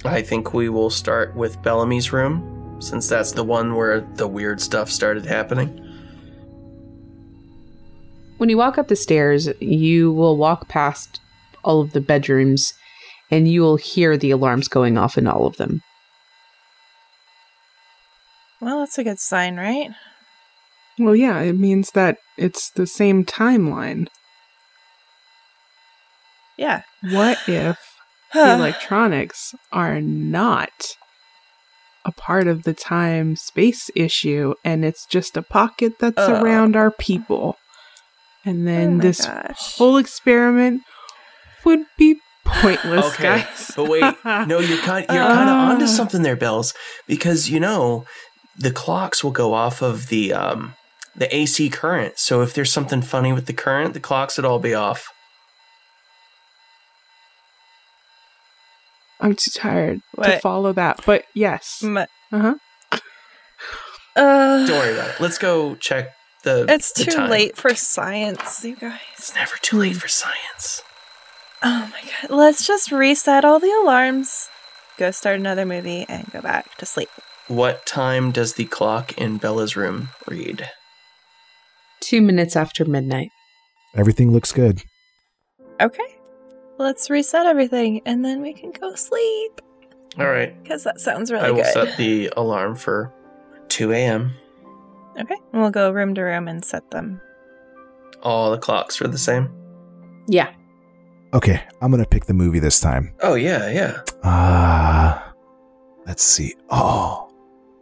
[0.04, 4.60] I think we will start with Bellamy's room, since that's the one where the weird
[4.60, 5.84] stuff started happening.
[8.38, 11.20] When you walk up the stairs, you will walk past
[11.62, 12.72] all of the bedrooms
[13.30, 15.82] and you will hear the alarms going off in all of them.
[18.60, 19.90] Well, that's a good sign, right?
[21.00, 24.06] Well, yeah, it means that it's the same timeline.
[26.58, 26.82] Yeah.
[27.10, 27.78] What if
[28.34, 30.70] the electronics are not
[32.04, 36.34] a part of the time space issue and it's just a pocket that's Oh.
[36.42, 37.56] around our people?
[38.44, 39.76] And Oh then my this gosh.
[39.78, 40.82] whole experiment
[41.64, 43.70] would be pointless, okay, guys.
[43.76, 46.72] but wait, no, you're kind you're kind of onto something there, Bells,
[47.06, 48.04] because you know
[48.58, 50.74] the clocks will go off of the um
[51.16, 52.18] the AC current.
[52.18, 55.08] So if there's something funny with the current, the clocks would all be off.
[59.20, 61.00] I'm too tired to follow that.
[61.04, 61.82] But yes.
[61.84, 62.54] M- Uh-huh.
[64.16, 65.20] uh, Don't worry about it.
[65.20, 66.10] Let's go check
[66.42, 66.64] the.
[66.68, 67.30] it's the too time.
[67.30, 68.98] late for science, you guys.
[69.18, 70.82] It's never too late for science.
[71.62, 72.30] Oh my god.
[72.34, 74.48] Let's just reset all the alarms,
[74.96, 77.10] go start another movie, and go back to sleep.
[77.48, 80.70] What time does the clock in Bella's room read?
[82.00, 83.30] Two minutes after midnight.
[83.94, 84.82] Everything looks good.
[85.80, 86.16] Okay.
[86.78, 89.60] Let's reset everything and then we can go sleep.
[90.18, 90.60] All right.
[90.62, 91.50] Because that sounds really good.
[91.50, 91.88] I will good.
[91.88, 93.12] set the alarm for
[93.68, 94.32] 2 a.m.
[95.18, 95.36] Okay.
[95.52, 97.20] And we'll go room to room and set them.
[98.22, 99.50] All the clocks are the same.
[100.28, 100.52] Yeah.
[101.32, 103.14] Okay, I'm gonna pick the movie this time.
[103.22, 104.02] Oh yeah, yeah.
[104.24, 105.32] Ah,
[106.06, 106.54] let's see.
[106.70, 107.30] Oh,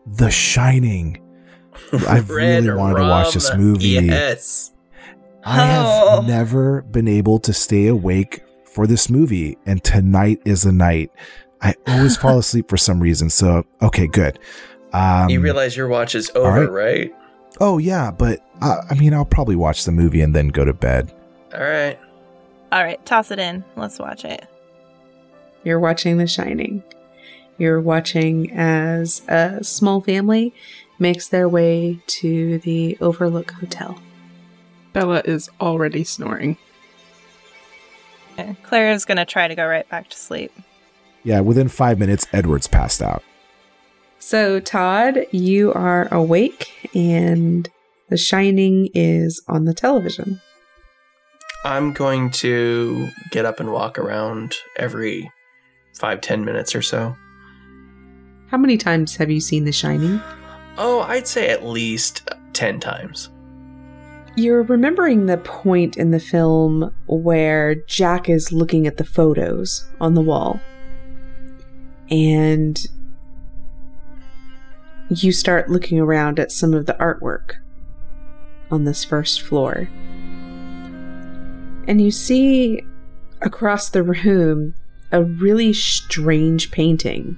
[0.07, 1.19] The Shining.
[2.09, 3.88] I've really wanted to watch this movie.
[3.88, 4.73] Yes.
[5.45, 6.17] I Oh.
[6.17, 11.11] have never been able to stay awake for this movie, and tonight is the night.
[11.62, 13.31] I always fall asleep for some reason.
[13.31, 14.38] So okay, good.
[14.93, 17.14] Um, you realize your watch is over, right.
[17.61, 20.73] Oh yeah, but uh, I mean, I'll probably watch the movie and then go to
[20.73, 21.12] bed.
[21.55, 21.99] All right.
[22.71, 23.64] All right, toss it in.
[23.77, 24.47] Let's watch it.
[25.64, 26.83] You're watching The Shining.
[27.57, 30.55] You're watching as a small family
[30.99, 33.99] makes their way to the Overlook Hotel.
[34.93, 36.57] Bella is already snoring.
[38.33, 38.57] Okay.
[38.63, 40.53] Claire is gonna try to go right back to sleep.
[41.25, 43.23] Yeah, within five minutes, Edward's passed out.
[44.19, 47.69] So, Todd, you are awake and
[48.09, 50.41] The Shining is on the television.
[51.65, 55.31] I'm going to get up and walk around every
[55.99, 57.15] five, ten minutes or so.
[58.49, 60.21] How many times have you seen The Shining?
[60.81, 63.31] Oh, I'd say at least 10 times.
[64.37, 70.14] You're remembering the point in the film where Jack is looking at the photos on
[70.14, 70.61] the wall.
[72.12, 72.81] And
[75.11, 77.55] you start looking around at some of the artwork
[78.71, 79.88] on this first floor.
[81.88, 82.87] And you see
[83.41, 84.75] across the room
[85.11, 87.37] a really strange painting.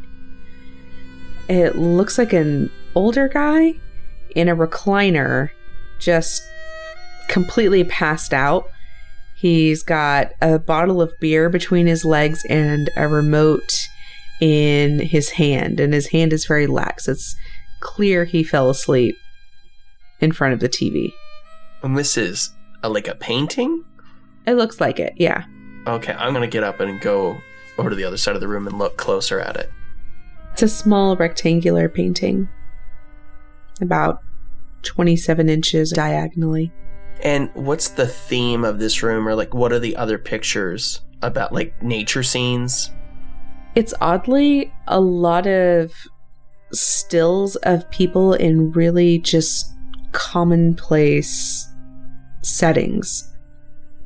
[1.49, 3.75] It looks like an older guy
[4.35, 5.51] in a recliner,
[5.99, 6.43] just
[7.29, 8.65] completely passed out.
[9.37, 13.89] He's got a bottle of beer between his legs and a remote
[14.41, 17.09] in his hand, and his hand is very lax.
[17.09, 17.37] It's
[17.81, 19.17] clear he fell asleep
[20.21, 21.13] in front of the TV.
[21.83, 23.85] And this is a, like a painting?
[24.47, 25.45] It looks like it, yeah.
[25.87, 27.39] Okay, I'm going to get up and go
[27.79, 29.71] over to the other side of the room and look closer at it.
[30.53, 32.49] It's a small rectangular painting,
[33.83, 34.21] about
[34.83, 36.73] 27 inches diagonally.
[37.23, 41.53] And what's the theme of this room, or like what are the other pictures about,
[41.53, 42.91] like nature scenes?
[43.75, 45.93] It's oddly a lot of
[46.73, 49.67] stills of people in really just
[50.13, 51.69] commonplace
[52.43, 53.31] settings.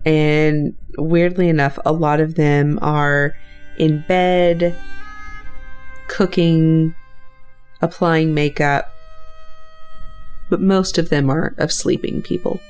[0.05, 3.35] And weirdly enough, a lot of them are
[3.79, 4.77] in bed,
[6.09, 6.95] cooking,
[7.81, 8.94] applying makeup,
[10.55, 12.61] but most of them are of sleeping people.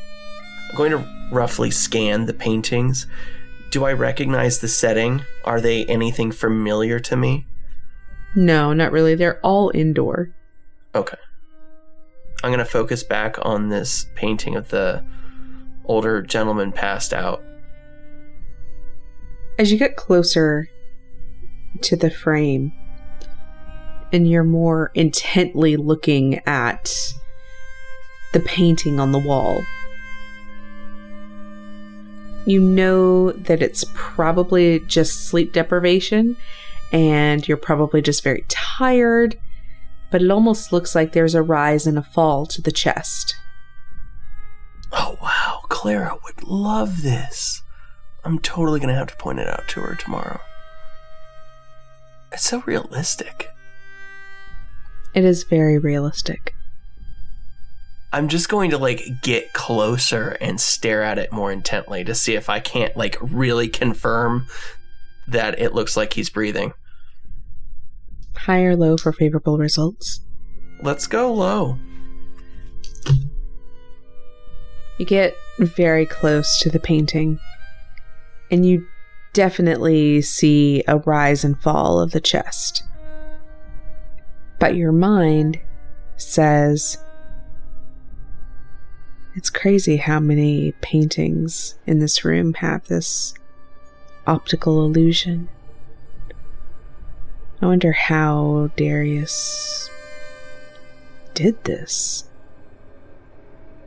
[0.70, 3.07] I'm going to roughly scan the paintings.
[3.68, 5.20] Do I recognize the setting?
[5.44, 7.44] Are they anything familiar to me?
[8.35, 9.14] No, not really.
[9.14, 10.31] They're all indoor.
[10.94, 11.18] Okay.
[12.42, 15.05] I'm going to focus back on this painting of the
[15.85, 17.44] older gentleman passed out.
[19.59, 20.70] As you get closer
[21.83, 22.73] to the frame
[24.11, 26.90] and you're more intently looking at
[28.35, 29.64] the painting on the wall,
[32.44, 36.37] you know that it's probably just sleep deprivation
[36.92, 39.38] and you're probably just very tired,
[40.11, 43.35] but it almost looks like there's a rise and a fall to the chest.
[44.92, 45.61] Oh, wow.
[45.68, 47.62] Clara would love this.
[48.25, 50.40] I'm totally going to have to point it out to her tomorrow.
[52.33, 53.49] It's so realistic.
[55.14, 56.55] It is very realistic.
[58.14, 62.37] I'm just going to like get closer and stare at it more intently to see
[62.37, 64.46] if I can't like really confirm
[65.27, 66.74] that it looks like he's breathing.
[68.37, 70.20] High or low for favorable results?
[70.81, 71.77] Let's go low.
[74.98, 77.40] You get very close to the painting,
[78.48, 78.87] and you
[79.33, 82.85] definitely see a rise and fall of the chest.
[84.61, 85.59] But your mind
[86.16, 86.96] says,
[89.35, 93.35] it's crazy how many paintings in this room have this
[94.27, 95.49] optical illusion.
[97.61, 99.90] I wonder how Darius
[101.35, 102.25] did this.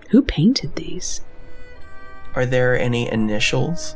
[0.09, 1.21] Who painted these?
[2.35, 3.95] Are there any initials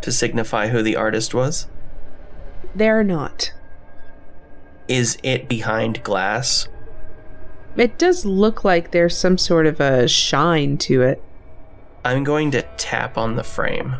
[0.00, 1.66] to signify who the artist was?
[2.74, 3.52] They're not.
[4.88, 6.68] Is it behind glass?
[7.76, 11.22] It does look like there's some sort of a shine to it.
[12.04, 13.96] I'm going to tap on the frame.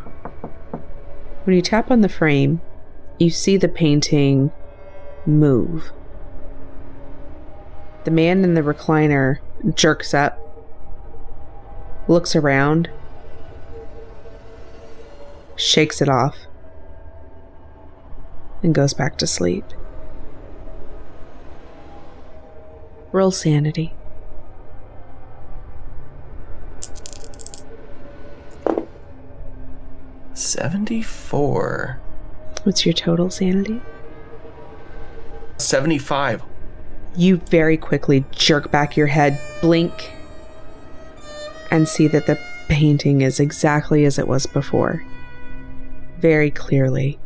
[1.44, 2.62] When you tap on the frame,
[3.18, 4.50] you see the painting
[5.26, 5.92] move.
[8.04, 9.38] The man in the recliner
[9.74, 10.40] jerks up,
[12.08, 12.88] looks around,
[15.56, 16.36] shakes it off,
[18.62, 19.64] and goes back to sleep.
[23.16, 23.94] Roll sanity.
[30.34, 31.98] Seventy-four.
[32.64, 33.80] What's your total sanity?
[35.56, 36.42] 75.
[37.16, 40.12] You very quickly jerk back your head, blink,
[41.70, 45.02] and see that the painting is exactly as it was before.
[46.18, 47.18] Very clearly,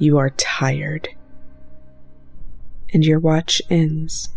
[0.00, 1.10] you are tired.
[2.92, 4.30] And your watch ends.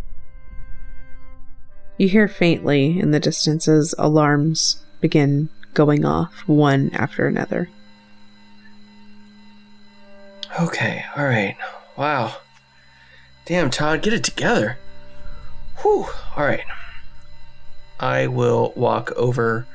[1.99, 7.69] You hear faintly in the distance as alarms begin going off one after another.
[10.61, 11.57] Okay, all right.
[11.97, 12.37] Wow.
[13.45, 14.77] Damn, Todd, get it together.
[15.81, 16.05] Whew.
[16.37, 16.63] All right.
[17.99, 19.67] I will walk over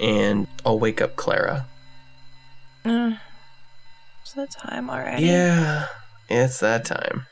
[0.00, 1.66] and I'll wake up Clara.
[2.82, 3.16] Uh,
[4.22, 5.26] it's the time already.
[5.26, 5.88] Yeah,
[6.30, 7.26] it's that time.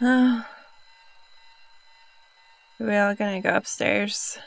[0.00, 0.42] Uh,
[2.78, 4.38] we all gonna go upstairs.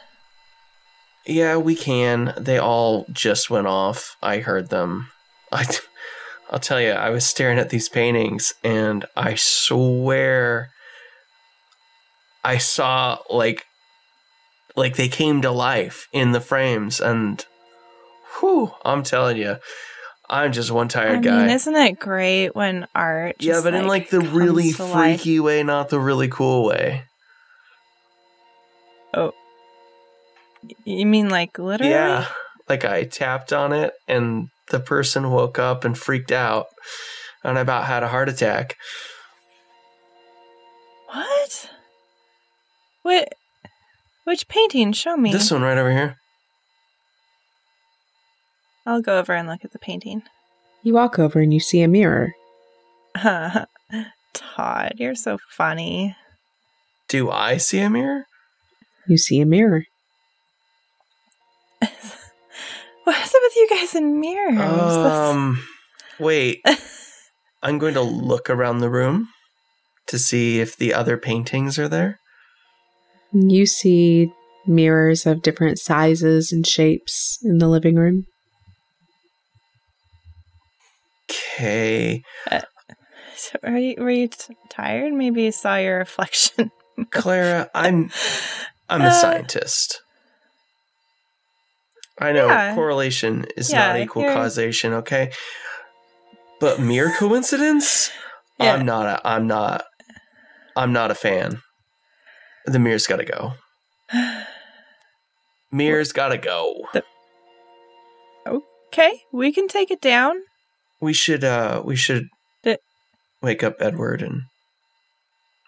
[1.26, 2.34] Yeah, we can.
[2.38, 4.18] They all just went off.
[4.24, 5.10] I heard them.
[5.52, 5.66] I,
[6.50, 10.72] I'll tell you, I was staring at these paintings and I swear
[12.44, 13.66] I saw like
[14.76, 17.46] like they came to life in the frames and
[18.40, 19.58] whew, I'm telling you,
[20.30, 21.54] I'm just one I tired mean, guy.
[21.54, 23.36] isn't it great when art?
[23.40, 25.20] yeah, but in like the really to life?
[25.20, 27.04] freaky way, not the really cool way.
[30.86, 31.92] You mean like literally?
[31.92, 32.28] Yeah.
[32.70, 36.68] Like I tapped on it and the person woke up and freaked out
[37.44, 38.78] and I about had a heart attack.
[41.08, 41.70] What?
[43.02, 43.34] What?
[44.24, 44.94] Which painting?
[44.94, 45.32] Show me.
[45.32, 46.18] This one right over here.
[48.86, 50.24] I'll go over and look at the painting.
[50.84, 52.34] You walk over and you see a mirror.
[54.34, 56.16] Todd, you're so funny.
[57.08, 58.26] Do I see a mirror?
[59.08, 59.86] You see a mirror.
[63.04, 64.58] What's up with you guys in mirrors?
[64.58, 65.64] That's- Um
[66.20, 66.62] wait.
[67.64, 69.28] I'm going to look around the room
[70.08, 72.18] to see if the other paintings are there.
[73.32, 74.32] You see
[74.66, 78.26] mirrors of different sizes and shapes in the living room.
[81.30, 82.24] Okay.
[83.36, 85.14] So are you, were you t- tired?
[85.14, 86.72] Maybe you saw your reflection.
[87.12, 88.12] Clara, I'm
[88.90, 90.01] I'm a Uh, scientist.
[92.22, 92.76] I know Yeah.
[92.76, 95.32] correlation is Yeah, not equal causation, okay?
[96.60, 98.12] But mere coincidence?
[98.60, 98.74] Yeah.
[98.76, 99.84] I'm not a I'm not
[100.76, 101.62] I'm not a fan.
[102.66, 103.54] The mirror's gotta go.
[105.74, 106.86] Mirror's gotta go.
[108.46, 110.36] Okay, we can take it down.
[111.00, 112.28] We should uh we should
[112.64, 112.78] The-
[113.42, 114.44] wake up Edward and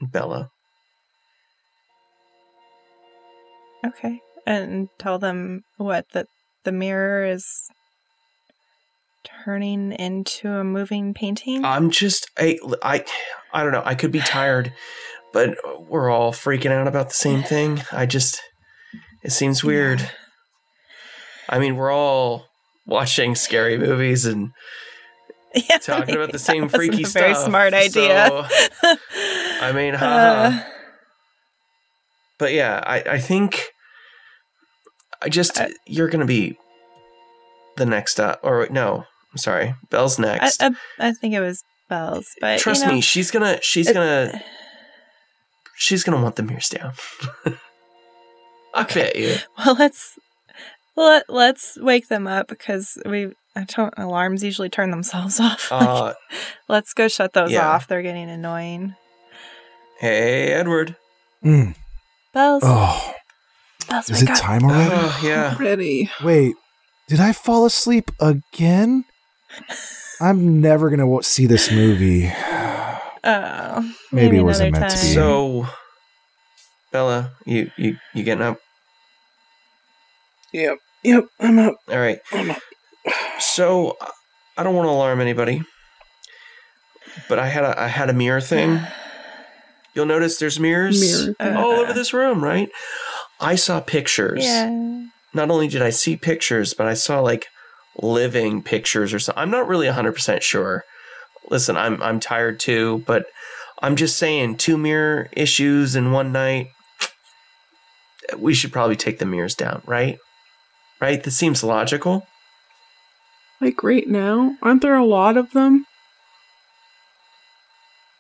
[0.02, 0.50] Bella.
[3.86, 6.28] Okay, and tell them what that
[6.64, 7.70] the mirror is
[9.44, 11.64] turning into a moving painting.
[11.64, 13.04] I'm just I I
[13.54, 13.84] I don't know.
[13.86, 14.74] I could be tired,
[15.34, 17.82] but we're all freaking out about the same thing.
[17.92, 18.42] I just
[19.24, 20.10] it seems weird.
[21.50, 22.48] I mean, we're all
[22.86, 24.52] watching scary movies and
[25.56, 28.28] yeah, talking about the same freaky a very smart idea.
[28.82, 28.96] So,
[29.62, 30.58] I mean, haha.
[30.58, 30.64] Uh,
[32.40, 33.73] but yeah, I I think
[35.24, 36.58] I just I- you're gonna be
[37.78, 40.62] the next up, or no, I'm sorry, Belle's next.
[40.62, 43.94] I, I think it was Bells, but Trust you know, me, she's gonna she's it-
[43.94, 44.42] gonna
[45.76, 46.94] she's gonna want the mirrors down.
[48.76, 49.36] I bet you.
[49.58, 50.18] Well, let's
[50.96, 55.72] let let's wake them up because we I don't alarms usually turn themselves off.
[55.72, 56.14] Like, Uh,
[56.68, 57.70] let's go shut those yeah.
[57.70, 57.88] off.
[57.88, 58.96] They're getting annoying.
[60.00, 60.96] hey, Edward.
[61.44, 61.76] Mm.
[62.34, 63.14] Bells, Oh,
[63.94, 64.38] bells, is it up.
[64.38, 64.92] time already?
[64.94, 65.56] Oh, yeah.
[65.60, 66.10] Ready.
[66.24, 66.56] Wait,
[67.08, 69.06] did I fall asleep again?
[70.22, 72.32] I'm never gonna w- see this movie.
[73.26, 75.14] Oh, Maybe it wasn't meant to be.
[75.14, 75.66] So,
[76.92, 78.58] Bella, you you you getting up?
[80.52, 80.78] Yep.
[81.06, 81.24] Yep.
[81.40, 81.76] I'm up.
[81.90, 82.20] All right.
[82.34, 82.58] I'm up.
[83.40, 83.96] So,
[84.58, 85.64] I don't want to alarm anybody,
[87.30, 88.82] but I had a I had a mirror thing.
[89.96, 91.36] You'll notice there's mirrors Mirror.
[91.40, 92.68] Uh, all over this room, right?
[93.44, 94.44] I saw pictures.
[94.44, 94.70] Yeah.
[95.34, 97.48] Not only did I see pictures, but I saw like
[97.98, 99.42] living pictures or something.
[99.42, 100.84] I'm not really 100% sure.
[101.50, 103.26] Listen, I'm I'm tired too, but
[103.82, 106.68] I'm just saying two mirror issues in one night.
[108.38, 110.18] We should probably take the mirrors down, right?
[111.02, 111.22] Right?
[111.22, 112.26] This seems logical.
[113.60, 115.86] Like right now, aren't there a lot of them?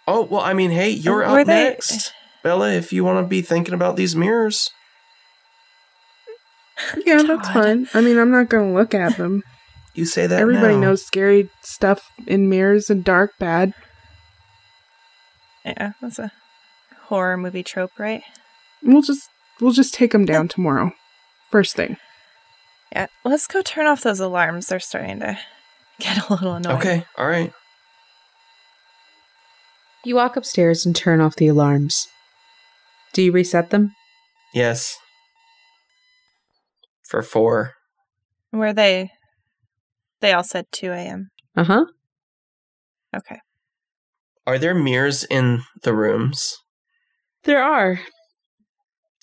[0.07, 2.11] Oh, well, I mean, hey, you're Were up they- next.
[2.43, 4.69] Bella, if you want to be thinking about these mirrors.
[7.05, 7.87] Yeah, that's fine.
[7.93, 9.43] I mean, I'm not gonna look at them.
[9.95, 10.79] You say that Everybody now.
[10.81, 13.75] knows scary stuff in mirrors and dark bad.
[15.63, 16.31] Yeah, that's a
[17.03, 18.23] horror movie trope, right?
[18.81, 19.29] We'll just
[19.61, 20.93] we'll just take them down tomorrow.
[21.51, 21.97] First thing.
[22.91, 24.65] Yeah, let's go turn off those alarms.
[24.65, 25.37] They're starting to
[25.99, 26.77] get a little annoying.
[26.77, 27.53] Okay, all right.
[30.03, 32.07] You walk upstairs and turn off the alarms.
[33.13, 33.93] Do you reset them?
[34.55, 34.97] Yes.
[37.07, 37.73] For four.
[38.51, 39.11] Were they?
[40.21, 41.29] They all said 2 a.m.
[41.55, 41.85] Uh huh.
[43.15, 43.39] Okay.
[44.45, 46.57] Are there mirrors in the rooms?
[47.43, 47.99] There are.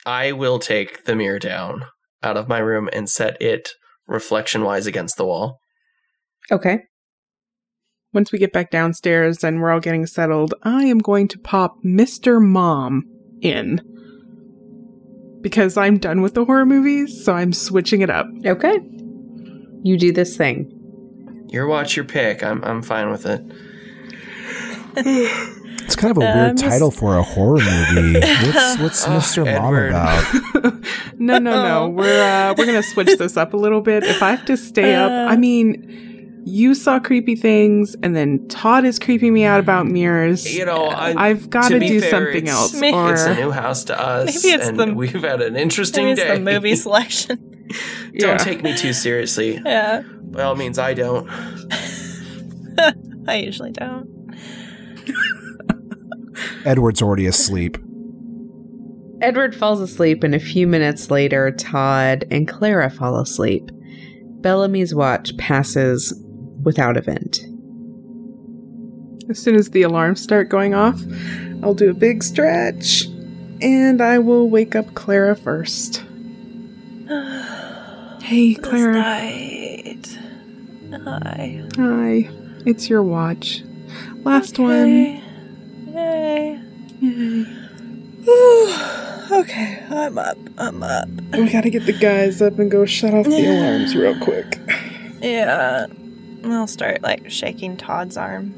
[0.06, 1.86] I will take the mirror down
[2.22, 3.70] out of my room and set it
[4.06, 5.60] reflection wise against the wall.
[6.50, 6.80] Okay.
[8.12, 11.76] Once we get back downstairs and we're all getting settled, I am going to pop
[11.84, 12.42] Mr.
[12.42, 13.04] Mom
[13.40, 13.80] in.
[15.40, 18.26] Because I'm done with the horror movies, so I'm switching it up.
[18.44, 18.78] Okay.
[19.82, 20.76] You do this thing.
[21.48, 22.42] Your watch, your pick.
[22.44, 23.42] I'm I'm fine with it.
[25.82, 28.20] It's kind of a Uh, weird I'm title for a horror movie.
[28.20, 29.44] What's what's Oh, Mr.
[29.44, 29.88] Mom Edward.
[29.88, 30.74] about?
[31.18, 31.82] no, no, no.
[31.84, 31.88] Oh.
[31.88, 34.04] We're uh, we're gonna switch this up a little bit.
[34.04, 35.32] If I have to stay up, Uh.
[35.32, 36.09] I mean,
[36.44, 40.52] you saw creepy things, and then Todd is creeping me out about mirrors.
[40.56, 42.74] You know, I, I've got to to do fair, something it's- else.
[42.74, 44.26] Maybe Or it's a new house to us.
[44.26, 46.34] Maybe it's and the- we've had an interesting Maybe it's day.
[46.36, 47.38] the movie selection.
[48.18, 48.36] don't Yeah.
[48.38, 49.60] take me too seriously.
[49.64, 51.28] yeah, By all means, I don't.
[53.28, 54.08] I usually don't.
[56.64, 57.76] Edward's already asleep.
[59.20, 63.70] Edward falls asleep, and a few minutes later, Todd and Clara fall asleep.
[64.40, 66.14] Bellamy's watch passes
[66.62, 67.40] without event.
[69.28, 71.00] as soon as the alarms start going off,
[71.62, 73.06] I'll do a big stretch,
[73.62, 76.02] and I will wake up Clara first.
[78.22, 78.92] Hey, This Clara.
[78.92, 80.18] night.
[81.04, 81.64] Hi.
[81.76, 82.30] Hi.
[82.64, 83.64] It's your watch.
[84.22, 84.70] Last one.
[84.72, 85.22] Okay.
[85.88, 86.60] Yay.
[87.00, 87.46] Yay.
[89.32, 90.36] okay, I'm up.
[90.58, 91.08] I'm up.
[91.32, 94.58] We gotta get the guys up and go shut off the alarms real quick.
[95.20, 95.86] Yeah.
[96.44, 98.54] I'll start like shaking Todd's arm.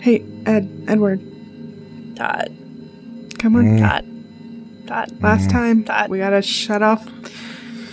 [0.00, 1.20] Hey, Ed, Edward,
[2.16, 2.54] Todd.
[3.38, 3.64] come on.
[3.64, 3.80] Mm.
[3.80, 4.04] Todd.
[4.86, 5.22] Todd.
[5.22, 5.52] Last Mhm.
[5.52, 6.10] time, Todd.
[6.10, 7.06] we gotta shut off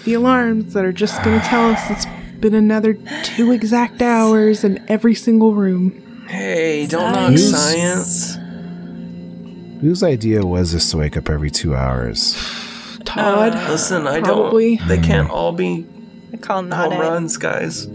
[0.05, 2.05] the alarms that are just gonna tell us it's
[2.39, 5.93] been another two exact hours in every single room.
[6.27, 8.35] Hey, don't knock Science.
[8.35, 8.37] science.
[9.81, 12.35] Whose idea was this to wake up every two hours?
[13.05, 14.77] Todd, Uh, Listen, I Probably.
[14.77, 14.87] don't.
[14.87, 15.85] They can't all be
[16.33, 16.99] I call not home it.
[16.99, 17.87] runs, guys.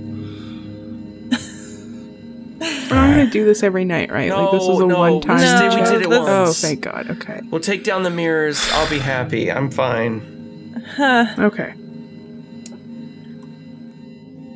[2.60, 4.30] We're not gonna do this every night, right?
[4.30, 5.36] like this No, was a no, one time.
[5.38, 7.10] we did- we did it Oh, thank God.
[7.10, 7.40] Okay.
[7.50, 8.60] We'll take down the mirrors.
[8.72, 9.50] I'll be happy.
[9.50, 10.82] I'm fine.
[10.96, 11.26] Huh.
[11.38, 11.72] Okay.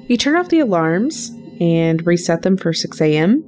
[0.07, 1.30] You turn off the alarms
[1.61, 3.42] and reset them for 6 a.m.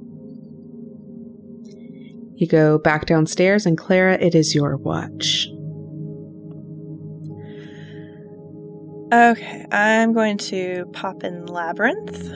[2.35, 5.47] You go back downstairs, and Clara, it is your watch.
[9.13, 12.29] Okay, I'm going to pop in Labyrinth.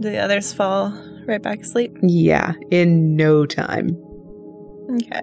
[0.00, 0.92] Do the others fall
[1.26, 1.96] right back asleep?
[2.02, 3.96] Yeah, in no time.
[4.90, 5.22] Okay.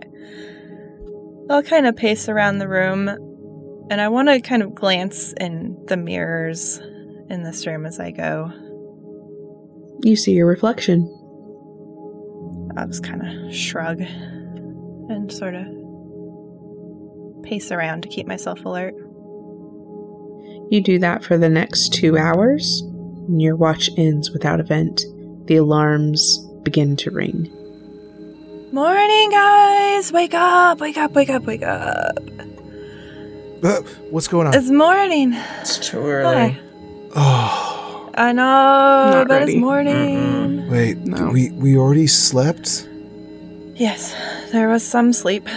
[1.49, 3.07] I'll kind of pace around the room,
[3.89, 6.79] and I want to kind of glance in the mirrors
[7.29, 8.51] in this room as I go.
[10.03, 11.13] You see your reflection.
[12.77, 15.65] I'll just kind of shrug and sort of
[17.43, 18.93] pace around to keep myself alert.
[20.69, 22.83] You do that for the next two hours,
[23.27, 25.03] and your watch ends without event.
[25.45, 27.49] The alarms begin to ring.
[28.71, 30.11] Morning, guys!
[30.11, 30.79] Wake up!
[30.79, 31.13] Wake up!
[31.13, 31.43] Wake up!
[31.45, 32.17] Wake up!
[33.63, 34.53] Uh, what's going on?
[34.53, 35.33] It's morning.
[35.61, 36.51] It's too early.
[36.51, 36.59] Hi.
[37.15, 39.53] Oh, I know, Not but ready.
[39.53, 40.69] it's morning.
[40.69, 40.97] wait.
[40.99, 41.31] No.
[41.31, 42.87] We we already slept.
[43.75, 44.13] Yes,
[44.51, 45.47] there was some sleep.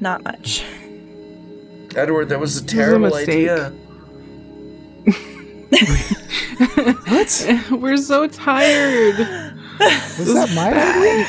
[0.00, 0.64] Not much.
[1.96, 3.72] Edward, that was a was a terrible idea.
[7.06, 7.46] What?
[7.70, 9.18] We're so tired.
[9.18, 11.26] Was that my idea?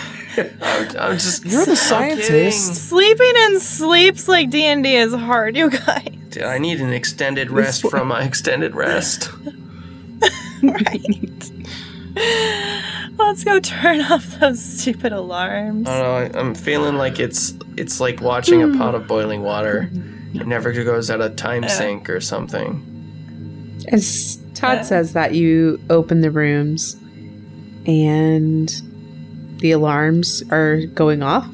[0.62, 1.46] I'm, I'm just.
[1.46, 2.90] You're the I'm scientist.
[2.90, 6.16] Sleeping in sleeps like D and D is hard, you guys.
[6.36, 6.50] kidding.
[6.50, 9.30] I need an extended rest This- from my extended rest.
[10.64, 11.52] right.
[13.18, 15.88] Let's go turn off those stupid alarms.
[15.88, 16.40] I don't know.
[16.40, 18.78] I- I'm feeling like it's it's like watching a hmm.
[18.78, 19.90] pot of boiling water.
[20.34, 21.70] It never goes out of time Yeah.
[21.70, 22.95] sink or something.
[23.92, 24.82] As Todd Yeah.
[24.84, 26.96] says that, you open the rooms
[27.86, 28.70] and
[29.60, 31.48] the alarms are going off.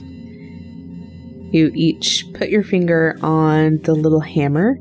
[1.52, 4.78] You each put your finger on the little hammer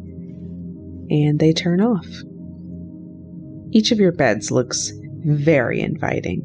[1.10, 2.06] and they turn off.
[3.72, 4.92] Each of your beds looks
[5.24, 6.42] very inviting.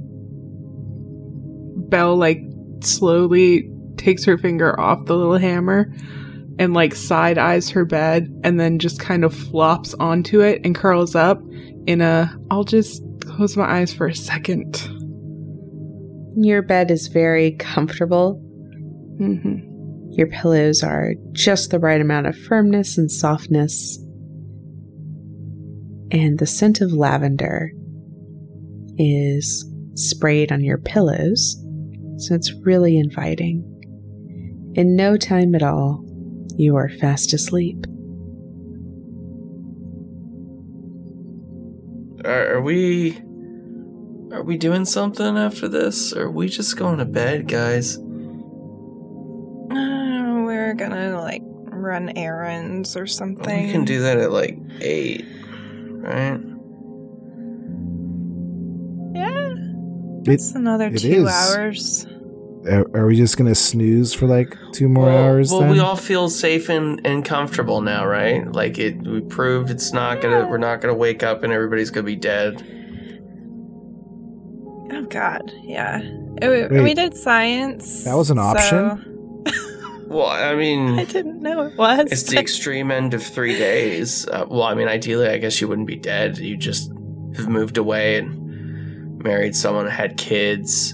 [1.89, 2.41] Belle like
[2.82, 5.93] slowly takes her finger off the little hammer
[6.58, 10.76] and like side eyes her bed and then just kind of flops onto it and
[10.76, 11.41] curls up
[11.86, 14.89] in a I'll just close my eyes for a second.
[16.38, 18.36] Your bed is very comfortable.
[19.18, 19.60] hmm
[20.12, 23.97] Your pillows are just the right amount of firmness and softness.
[26.12, 27.72] And the scent of lavender
[28.97, 31.58] is sprayed on your pillows,
[32.18, 33.72] so it's really inviting.
[34.76, 36.05] In no time at all,
[36.58, 37.86] you are fast asleep.
[42.24, 43.18] Are, are we.
[44.32, 46.12] Are we doing something after this?
[46.14, 47.97] Or are we just going to bed, guys?
[47.97, 48.01] Uh,
[50.43, 53.68] we're gonna like run errands or something.
[53.68, 55.26] We can do that at like 8,
[56.01, 56.39] right?
[59.14, 59.53] Yeah,
[60.26, 61.32] It, it's another it two is.
[61.32, 62.08] hours.
[62.68, 65.51] Are, are we just gonna snooze for like two more well, hours?
[65.51, 65.72] Well, then?
[65.72, 68.49] we all feel safe and, and comfortable now, right?
[68.51, 70.47] Like it, we proved it's not gonna.
[70.47, 72.63] We're not gonna wake up and everybody's gonna be dead.
[74.91, 76.01] Oh God, yeah.
[76.41, 78.03] We, we did science.
[78.03, 79.03] That was an option?
[79.05, 79.11] so-
[80.07, 82.11] Well, I mean, I didn't know it was.
[82.11, 84.28] it's the extreme end of three days.
[84.28, 86.38] Uh, well, I mean, ideally, I guess you wouldn't be dead.
[86.38, 86.91] You just
[87.36, 90.93] have moved away and married someone, had kids,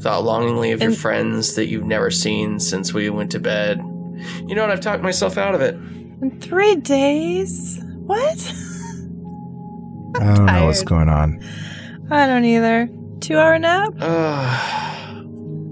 [0.00, 3.78] thought longingly of your friends that you've never seen since we went to bed.
[4.46, 4.70] You know what?
[4.70, 5.74] I've talked myself out of it.
[5.74, 7.80] In three days?
[8.06, 8.54] What?
[10.16, 11.42] I don't know what's going on.
[12.10, 12.88] I don't either.
[13.20, 13.92] Two hour nap?
[14.00, 15.22] Uh,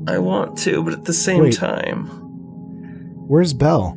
[0.07, 1.55] I want to, but at the same Wait.
[1.55, 2.07] time,
[3.27, 3.97] Where's Belle?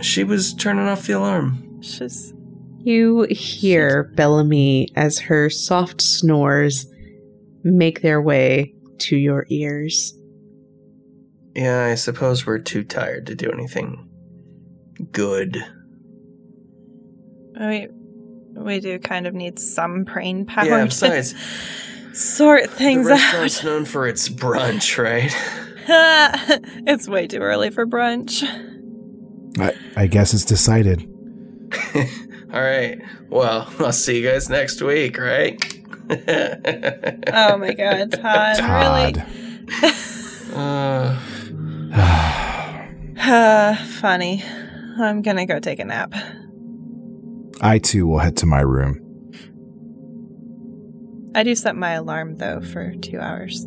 [0.00, 1.82] she was turning off the alarm.
[1.82, 2.32] She's
[2.78, 6.86] You hear Bellamy as her soft snores
[7.62, 10.14] make their way to your ears.
[11.54, 14.08] Yeah, I suppose we're too tired to do anything
[15.12, 15.56] good.
[17.58, 17.88] we
[18.54, 21.34] we do kind of need some brain power Yeah, to besides,
[22.12, 23.64] sort things the restaurant's out.
[23.64, 25.32] known for its brunch, right?
[26.86, 28.42] it's way too early for brunch.
[29.58, 31.02] I, I guess it's decided.
[32.52, 33.00] All right.
[33.28, 35.79] Well, I'll see you guys next week, right?
[36.10, 39.24] Oh my god, Todd, Todd.
[40.52, 41.96] Uh, really?
[43.22, 44.42] Uh, funny.
[44.98, 46.14] I'm gonna go take a nap.
[47.60, 48.98] I too will head to my room.
[51.34, 53.66] I do set my alarm though for two hours.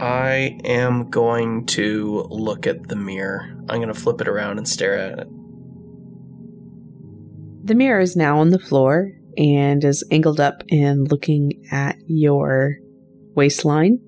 [0.00, 3.54] I am going to look at the mirror.
[3.68, 5.28] I'm going to flip it around and stare at it.
[7.66, 12.76] The mirror is now on the floor and is angled up and looking at your
[13.34, 13.98] waistline.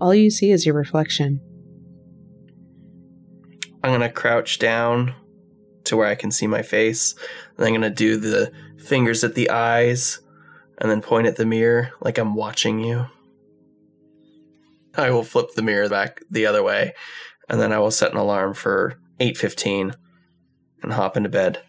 [0.00, 1.40] All you see is your reflection.
[3.82, 5.14] I'm going to crouch down
[5.84, 7.14] to where I can see my face.
[7.56, 10.20] And I'm going to do the fingers at the eyes
[10.78, 13.06] and then point at the mirror like I'm watching you.
[14.96, 16.94] I will flip the mirror back the other way
[17.48, 19.94] and then I will set an alarm for 8:15
[20.82, 21.62] and hop into bed.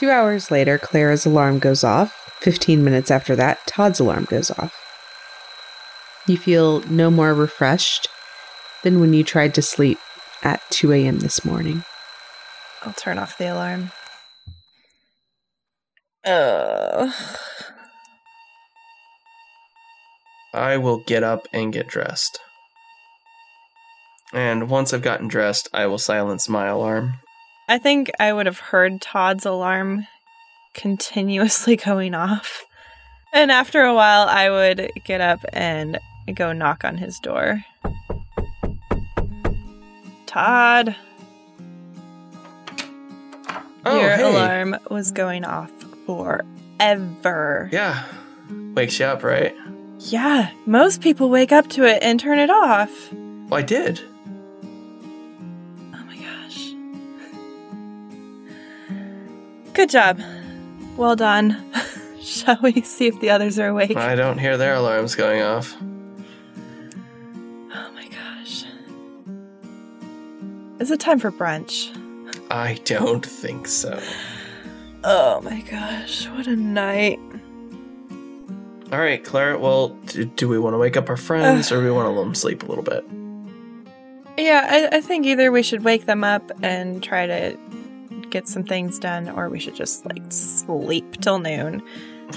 [0.00, 2.14] Two hours later, Clara's alarm goes off.
[2.40, 4.74] Fifteen minutes after that, Todd's alarm goes off.
[6.26, 8.08] You feel no more refreshed
[8.82, 9.98] than when you tried to sleep
[10.42, 11.18] at 2 a.m.
[11.18, 11.84] this morning.
[12.80, 13.90] I'll turn off the alarm.
[16.24, 17.14] Oh.
[20.54, 22.38] I will get up and get dressed.
[24.32, 27.16] And once I've gotten dressed, I will silence my alarm.
[27.70, 30.06] I think I would have heard Todd's alarm
[30.74, 32.64] continuously going off.
[33.32, 35.98] And after a while, I would get up and
[36.34, 37.64] go knock on his door.
[40.26, 40.96] Todd,
[43.86, 44.22] Oh, your hey.
[44.22, 45.70] alarm was going off
[46.06, 47.68] forever.
[47.72, 48.04] Yeah.
[48.74, 49.54] Wakes you up, right?
[50.00, 53.12] Yeah, most people wake up to it and turn it off.
[53.12, 54.00] Well, I did.
[59.74, 60.20] Good job.
[60.96, 61.56] Well done.
[62.20, 63.96] Shall we see if the others are awake?
[63.96, 65.76] I don't hear their alarms going off.
[67.72, 68.64] Oh my gosh.
[70.78, 71.96] Is it time for brunch?
[72.50, 74.00] I don't think so.
[75.02, 77.18] Oh my gosh, what a night.
[78.92, 79.56] All right, Clara.
[79.58, 82.10] Well, do, do we want to wake up our friends or do we want to
[82.10, 83.04] let them sleep a little bit?
[84.36, 87.56] Yeah, I, I think either we should wake them up and try to
[88.30, 91.82] get some things done, or we should just like sleep till noon.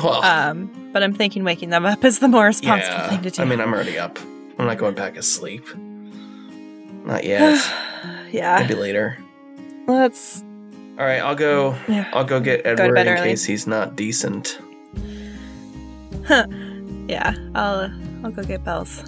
[0.04, 3.42] Well, Um, but I'm thinking waking them up is the more responsible thing to do.
[3.42, 4.18] I mean, I'm already up.
[4.58, 5.66] I'm not going back to sleep.
[7.06, 7.60] Not yet.
[8.32, 8.60] yeah.
[8.60, 9.18] Maybe later.
[9.88, 10.44] Let's.
[10.98, 11.76] All right, I'll go.
[11.88, 12.10] Yeah.
[12.14, 13.30] I'll go get Edward bed in early.
[13.30, 14.60] case he's not decent.
[17.08, 17.36] Yeah.
[17.56, 17.92] I'll.
[18.24, 19.04] I'll go get Bells.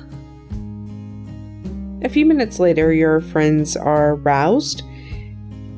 [2.04, 4.84] A few minutes later, your friends are roused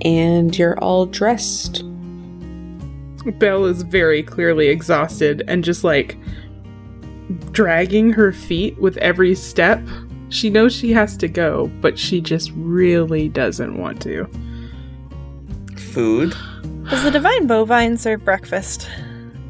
[0.01, 1.83] and you're all dressed.
[3.39, 6.17] Belle is very clearly exhausted and just like
[7.51, 9.81] dragging her feet with every step.
[10.29, 14.29] She knows she has to go, but she just really doesn't want to.
[15.75, 16.35] Food.
[16.89, 18.89] Does the Divine Bovine serve breakfast?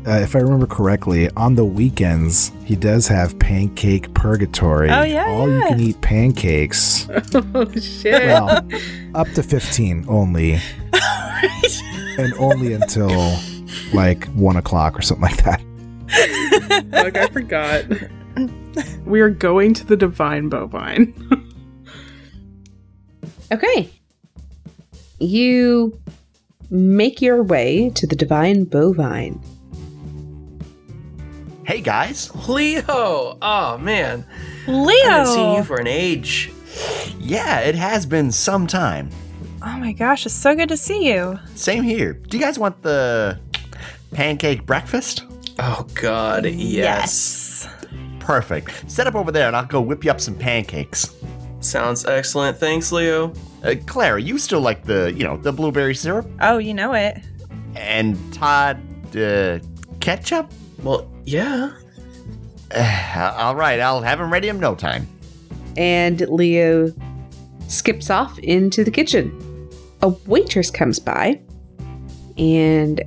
[0.08, 4.89] Uh, if I remember correctly, on the weekends he does have pancake purgatory.
[4.89, 7.10] Oh, yeah, all you can eat pancakes.
[7.34, 8.24] oh shit.
[8.24, 8.66] Well,
[9.16, 10.53] up to fifteen only,
[12.18, 13.38] and only until
[13.93, 15.62] like one o'clock or something like that.
[16.91, 17.86] Fuck, I forgot.
[19.05, 21.14] we are going to the Divine Bovine.
[23.49, 23.89] Okay.
[25.20, 25.97] You
[26.70, 29.41] make your way to the Divine Bovine.
[31.68, 32.34] Hey guys.
[32.47, 33.38] Leo.
[33.41, 34.26] Oh man,
[34.68, 34.88] Leo.
[34.88, 36.49] I haven't seen you for an age.
[37.20, 39.09] Yeah, it has been some time.
[39.61, 41.38] oh my gosh, it's so good to see you.
[41.55, 42.13] Same here.
[42.13, 43.38] Do you guys want the
[44.13, 45.26] pancake breakfast?
[45.59, 47.68] Oh God, yes.
[48.22, 48.89] Perfect.
[48.89, 51.18] Set up over there and I'll go whip you up some pancakes.
[51.59, 52.57] Sounds excellent.
[52.57, 53.34] Thanks, Leo.
[53.61, 56.30] Uh, Clara, you still like the, you know, the blueberry syrup?
[56.39, 57.22] Oh, you know it.
[57.76, 58.80] And Todd,
[59.18, 59.59] uh,
[59.99, 60.49] ketchup?
[60.82, 61.71] Well, yeah.
[62.73, 65.07] Uh, all right, I'll have him ready in no time.
[65.75, 66.91] And Leo
[67.67, 69.69] skips off into the kitchen.
[70.01, 71.39] A waitress comes by
[72.38, 73.03] and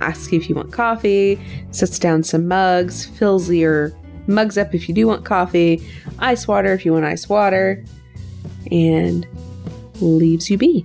[0.00, 1.40] asks you if you want coffee,
[1.70, 3.92] sets down some mugs, fills your
[4.26, 5.88] mugs up if you do want coffee,
[6.18, 7.84] ice water if you want ice water,
[8.72, 9.26] and
[10.00, 10.84] leaves you be.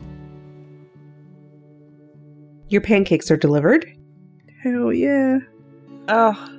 [2.70, 3.86] Your pancakes are delivered.
[4.64, 5.40] Hell yeah.
[6.08, 6.50] Oh,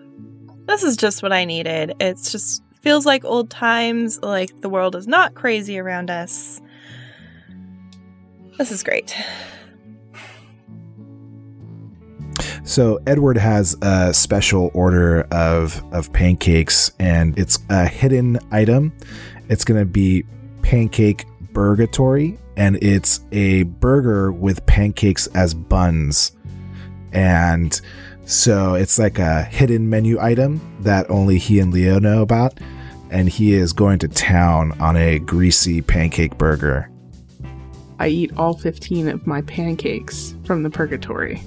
[0.67, 1.95] this is just what I needed.
[2.01, 6.61] It's just feels like old times, like the world is not crazy around us.
[8.59, 9.17] This is great.
[12.65, 18.93] So Edward has a special order of of pancakes, and it's a hidden item.
[19.49, 20.25] It's going to be
[20.63, 26.33] pancake burgatory, and it's a burger with pancakes as buns.
[27.13, 27.79] And
[28.25, 32.59] so it's like a hidden menu item that only he and Leo know about.
[33.11, 36.91] And he is going to town on a greasy pancake burger.
[37.99, 41.43] I eat all 15 of my pancakes from the purgatory.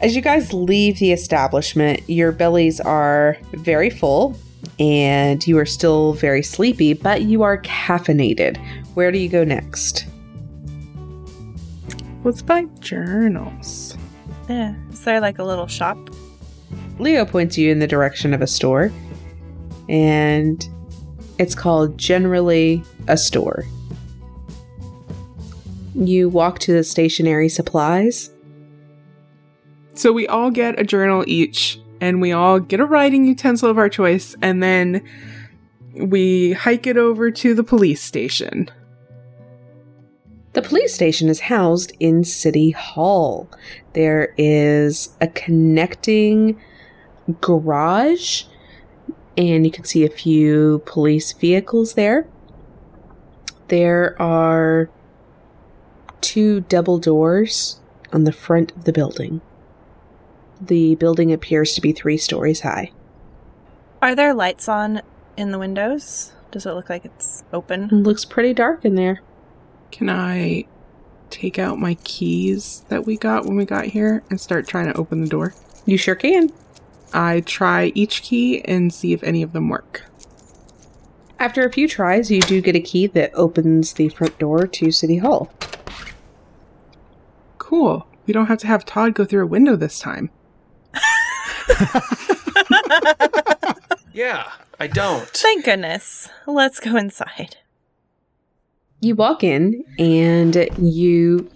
[0.00, 4.36] As you guys leave the establishment, your bellies are very full
[4.78, 8.56] and you are still very sleepy, but you are caffeinated.
[8.94, 10.06] Where do you go next?
[12.24, 13.96] Let's buy journals.
[14.48, 14.74] Yeah.
[14.90, 15.98] Is there like a little shop?
[16.98, 18.92] Leo points you in the direction of a store,
[19.88, 20.68] and
[21.38, 23.64] it's called Generally a Store.
[25.94, 28.30] You walk to the stationery supplies.
[29.94, 33.78] So we all get a journal each, and we all get a writing utensil of
[33.78, 35.02] our choice, and then
[35.94, 38.70] we hike it over to the police station.
[40.54, 43.48] The police station is housed in City Hall.
[43.94, 46.60] There is a connecting
[47.40, 48.44] garage,
[49.36, 52.26] and you can see a few police vehicles there.
[53.68, 54.90] There are
[56.20, 57.80] two double doors
[58.12, 59.40] on the front of the building.
[60.60, 62.92] The building appears to be three stories high.
[64.00, 65.02] Are there lights on
[65.36, 66.32] in the windows?
[66.50, 67.84] Does it look like it's open?
[67.84, 69.20] It looks pretty dark in there.
[69.90, 70.66] Can I
[71.32, 74.98] take out my keys that we got when we got here and start trying to
[74.98, 75.54] open the door?
[75.86, 76.52] You sure can.
[77.12, 80.04] I try each key and see if any of them work.
[81.38, 84.92] After a few tries, you do get a key that opens the front door to
[84.92, 85.52] City Hall.
[87.58, 88.06] Cool.
[88.26, 90.30] We don't have to have Todd go through a window this time.
[94.14, 95.26] Yeah, I don't.
[95.28, 96.28] Thank goodness.
[96.46, 97.56] Let's go inside.
[99.02, 101.50] You walk in and you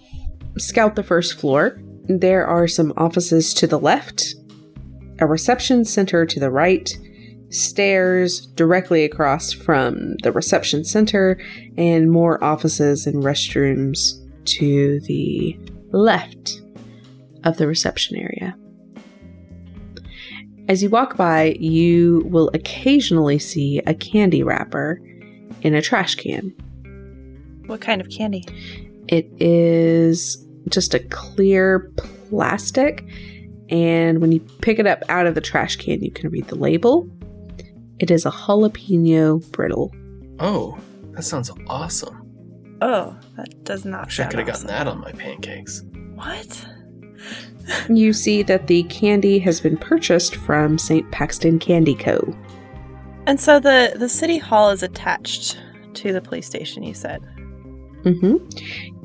[0.57, 1.79] scout the first floor.
[2.09, 4.35] There are some offices to the left,
[5.19, 6.89] a reception center to the right,
[7.49, 11.39] stairs directly across from the reception center,
[11.77, 15.57] and more offices and restrooms to the
[15.91, 16.61] left
[17.45, 18.57] of the reception area.
[20.67, 24.99] As you walk by, you will occasionally see a candy wrapper
[25.61, 26.53] in a trash can.
[27.67, 28.43] What kind of candy?
[29.07, 33.05] It is just a clear plastic,
[33.69, 36.55] and when you pick it up out of the trash can, you can read the
[36.55, 37.09] label.
[37.99, 39.93] It is a jalapeno brittle.
[40.39, 40.77] Oh,
[41.11, 42.23] that sounds awesome.
[42.81, 45.83] Oh, that does not Wish I could have gotten that on my pancakes.
[46.15, 46.65] What?
[47.89, 51.11] You see that the candy has been purchased from St.
[51.11, 52.33] Paxton Candy Co.
[53.25, 55.59] And so the the city hall is attached
[55.95, 56.81] to the police station.
[56.81, 57.21] You said.
[58.13, 58.37] Hmm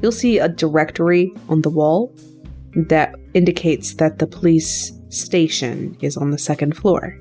[0.03, 2.15] You'll see a directory on the wall
[2.75, 7.17] that indicates that the police station is on the second floor.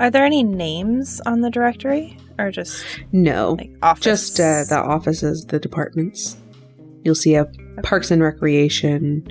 [0.00, 4.04] Are there any names on the directory, or just No, like office?
[4.04, 6.36] just uh, the offices, the departments.
[7.04, 7.46] You'll see a
[7.82, 9.26] Parks and Recreation,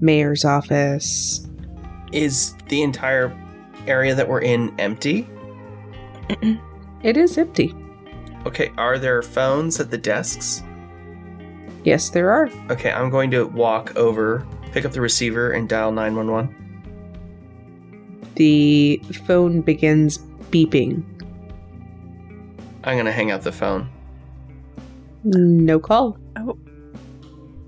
[0.00, 1.46] Mayor's office.
[2.12, 3.36] Is the entire
[3.86, 5.26] area that we're in empty?
[7.04, 7.72] It is empty.
[8.44, 10.62] Okay, are there phones at the desks?
[11.84, 12.50] Yes, there are.
[12.70, 16.54] Okay, I'm going to walk over, pick up the receiver, and dial 911.
[18.34, 20.18] The phone begins
[20.50, 21.02] beeping.
[22.84, 23.88] I'm going to hang up the phone.
[25.24, 26.16] No call.
[26.36, 26.58] Oh.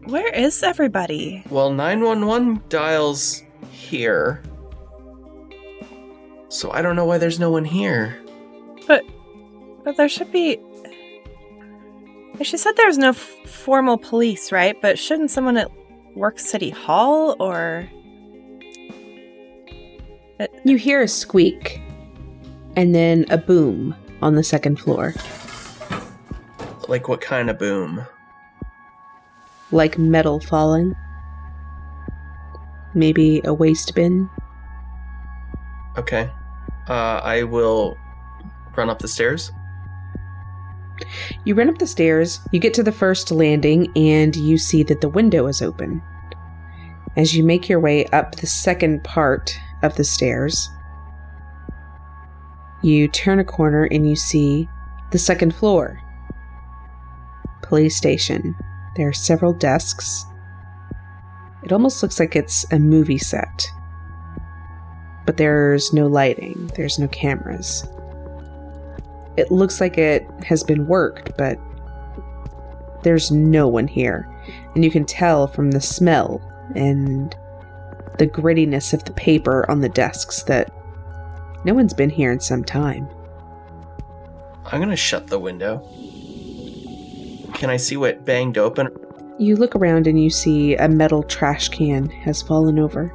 [0.04, 1.42] Where is everybody?
[1.50, 4.42] Well, 911 dials here.
[6.48, 8.18] So I don't know why there's no one here.
[8.86, 9.04] But
[9.84, 10.58] but there should be.
[12.42, 14.74] She said there's no f- formal police, right?
[14.80, 15.70] But shouldn't someone at
[16.16, 17.88] Work City Hall or
[20.64, 21.80] You hear a squeak
[22.76, 25.14] and then a boom on the second floor,
[26.88, 28.04] Like, what kind of boom?
[29.72, 30.94] like metal falling.
[32.94, 34.28] Maybe a waste bin.
[35.96, 36.28] Okay.
[36.88, 37.96] Uh, I will
[38.76, 39.52] run up the stairs.
[41.44, 45.00] You run up the stairs, you get to the first landing, and you see that
[45.00, 46.02] the window is open.
[47.16, 50.70] As you make your way up the second part of the stairs,
[52.82, 54.68] you turn a corner and you see
[55.10, 56.00] the second floor.
[57.62, 58.56] Police station.
[58.96, 60.24] There are several desks.
[61.62, 63.66] It almost looks like it's a movie set.
[65.26, 67.86] But there's no lighting, there's no cameras.
[69.36, 71.58] It looks like it has been worked, but
[73.02, 74.28] there's no one here.
[74.74, 76.40] And you can tell from the smell
[76.74, 77.34] and
[78.18, 80.72] the grittiness of the paper on the desks that
[81.64, 83.08] no one's been here in some time.
[84.66, 85.78] I'm going to shut the window.
[87.54, 88.88] Can I see what banged open?
[89.38, 93.14] You look around and you see a metal trash can has fallen over.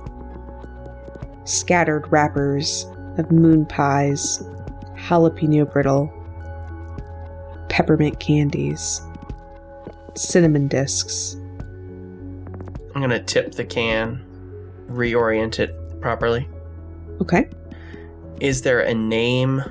[1.43, 2.85] Scattered wrappers
[3.17, 4.43] of moon pies,
[4.97, 6.11] jalapeno brittle,
[7.69, 9.01] peppermint candies,
[10.15, 11.35] cinnamon discs.
[12.93, 14.23] I'm going to tip the can,
[14.89, 16.47] reorient it properly.
[17.21, 17.49] Okay.
[18.39, 19.61] Is there a name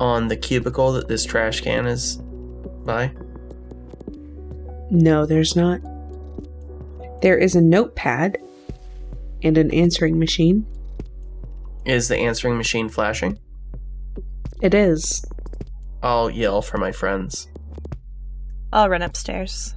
[0.00, 2.16] on the cubicle that this trash can is
[2.84, 3.12] by?
[4.90, 5.80] No, there's not.
[7.22, 8.38] There is a notepad
[9.42, 10.66] and an answering machine.
[11.84, 13.38] Is the answering machine flashing?
[14.64, 15.22] It is.
[16.02, 17.48] I'll yell for my friends.
[18.72, 19.74] I'll run upstairs.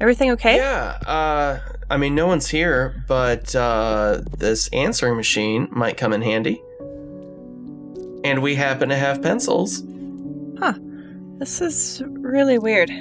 [0.00, 0.58] Everything okay?
[0.58, 1.58] Yeah, uh,
[1.90, 6.62] I mean, no one's here, but uh, this answering machine might come in handy.
[8.22, 9.82] And we happen to have pencils.
[10.60, 10.74] Huh.
[11.38, 12.92] This is really weird.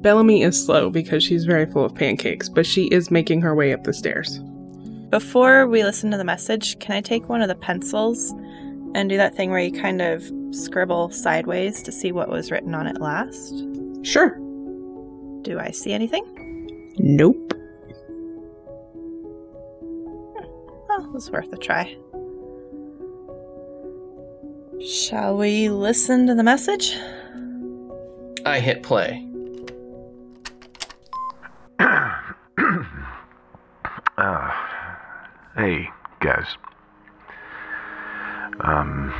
[0.00, 3.74] Bellamy is slow because she's very full of pancakes, but she is making her way
[3.74, 4.40] up the stairs.
[5.10, 8.30] Before we listen to the message, can I take one of the pencils
[8.94, 12.74] and do that thing where you kind of scribble sideways to see what was written
[12.74, 13.54] on it last?
[14.02, 14.36] Sure.
[15.42, 16.92] Do I see anything?
[16.98, 17.54] Nope.
[20.90, 21.96] Oh, it was worth a try.
[24.86, 26.98] Shall we listen to the message?
[28.44, 29.26] I hit play.
[31.78, 32.14] Uh,
[35.58, 35.90] hey,
[36.20, 36.46] guys.
[38.60, 39.12] Um,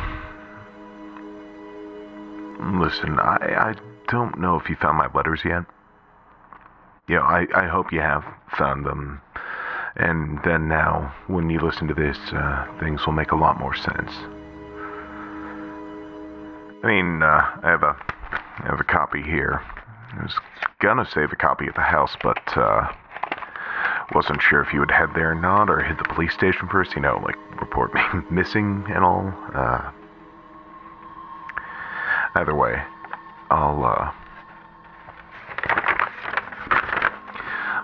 [2.80, 3.74] listen, I, I
[4.06, 5.64] don't know if you found my letters yet.
[7.08, 8.24] Yeah, I, I hope you have
[8.56, 9.20] found them.
[9.96, 13.74] And then now, when you listen to this, uh, things will make a lot more
[13.74, 14.12] sense.
[16.84, 17.96] I mean, uh, I have a,
[18.58, 19.60] I have a copy here.
[20.12, 20.38] I was
[20.80, 22.92] gonna save a copy at the house, but uh,
[24.14, 26.94] wasn't sure if you would head there or not, or hit the police station first.
[26.94, 28.00] You know, like report me
[28.30, 29.32] missing and all.
[29.54, 29.90] Uh,
[32.36, 32.82] either way,
[33.50, 34.12] I'll uh,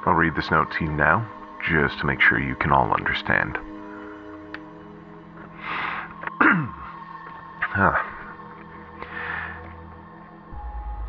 [0.06, 1.26] I'll read this note to you now,
[1.68, 3.58] just to make sure you can all understand.
[7.76, 8.14] Ah.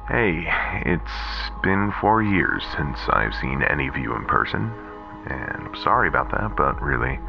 [0.07, 0.47] Hey,
[0.84, 4.72] it's been four years since I've seen any of you in person,
[5.28, 7.19] and I'm sorry about that, but really,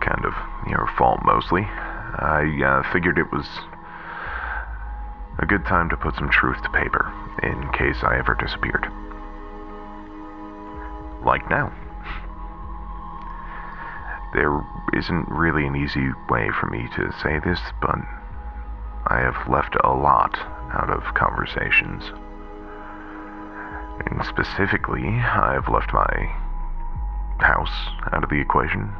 [0.00, 0.34] kind of
[0.68, 1.62] your fault mostly.
[1.62, 3.46] I uh, figured it was
[5.38, 8.86] a good time to put some truth to paper in case I ever disappeared.
[11.24, 11.72] Like now.
[14.32, 14.60] There
[14.94, 17.98] isn't really an easy way for me to say this, but
[19.06, 20.38] I have left a lot
[20.72, 22.04] out of conversations.
[24.06, 26.39] And specifically, I've left my
[27.42, 27.70] house
[28.12, 28.90] out of the equation.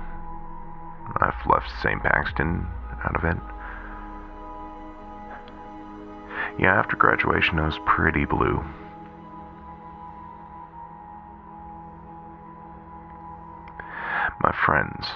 [1.21, 2.03] I've left St.
[2.03, 2.67] Paxton
[3.05, 3.37] out of it.
[6.59, 8.63] Yeah, after graduation, I was pretty blue.
[14.43, 15.07] My friends,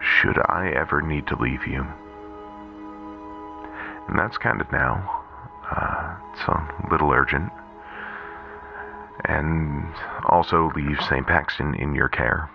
[0.00, 1.86] should I ever need to leave you,
[4.08, 5.24] and that's kind of now,
[5.70, 7.51] uh, it's a little urgent,
[9.42, 9.92] and
[10.26, 11.26] also leave St.
[11.26, 12.48] Paxton in your care.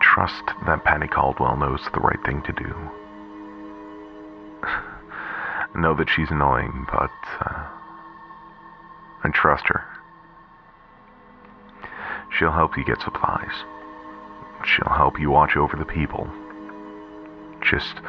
[0.00, 2.74] Trust that Patty Caldwell knows the right thing to do.
[5.72, 7.68] Know that she's annoying, but uh,
[9.22, 9.84] I trust her.
[12.36, 13.54] She'll help you get supplies.
[14.64, 16.28] She'll help you watch over the people.
[17.62, 18.00] Just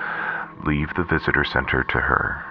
[0.66, 2.51] leave the visitor center to her.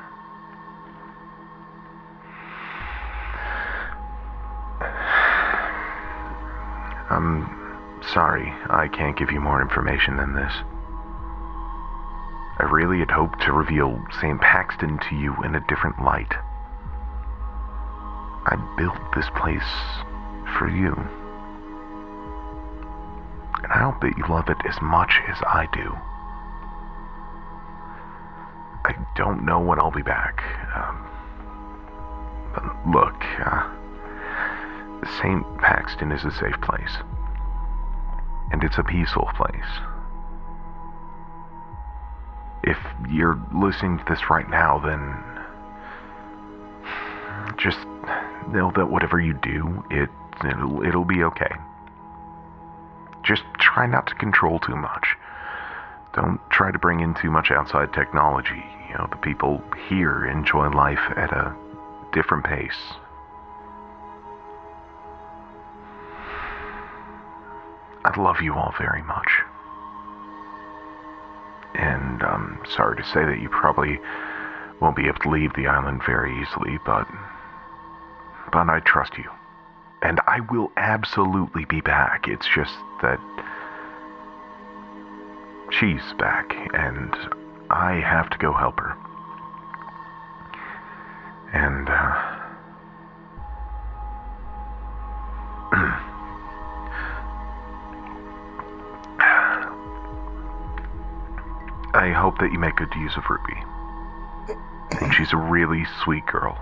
[8.12, 10.52] Sorry, I can't give you more information than this.
[12.58, 14.40] I really had hoped to reveal St.
[14.40, 16.32] Paxton to you in a different light.
[18.46, 19.62] I built this place
[20.58, 20.92] for you.
[23.62, 25.94] And I hope that you love it as much as I do.
[28.84, 30.42] I don't know when I'll be back.
[30.74, 31.06] Um,
[32.54, 33.68] but look, uh,
[35.18, 35.44] St.
[35.58, 36.96] Paxton is a safe place.
[38.50, 39.54] And it's a peaceful place.
[42.62, 42.78] If
[43.08, 45.30] you're listening to this right now, then
[47.56, 47.78] just
[48.52, 50.08] know that whatever you do, it
[50.44, 51.52] it'll, it'll be okay.
[53.22, 55.16] Just try not to control too much.
[56.14, 58.64] Don't try to bring in too much outside technology.
[58.88, 61.54] You know, the people here enjoy life at a
[62.12, 62.94] different pace.
[68.04, 69.28] I love you all very much.
[71.74, 74.00] And I'm sorry to say that you probably
[74.80, 77.06] won't be able to leave the island very easily, but.
[78.52, 79.30] But I trust you.
[80.02, 82.26] And I will absolutely be back.
[82.26, 83.20] It's just that.
[85.70, 87.14] She's back, and
[87.70, 88.96] I have to go help her.
[91.52, 91.88] And,
[95.72, 95.96] uh.
[102.00, 103.60] I hope that you make good use of Ruby.
[105.14, 106.58] She's a really sweet girl.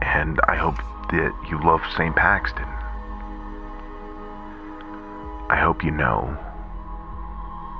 [0.00, 0.78] And I hope
[1.10, 2.16] that you love St.
[2.16, 2.64] Paxton.
[5.50, 6.38] I hope you know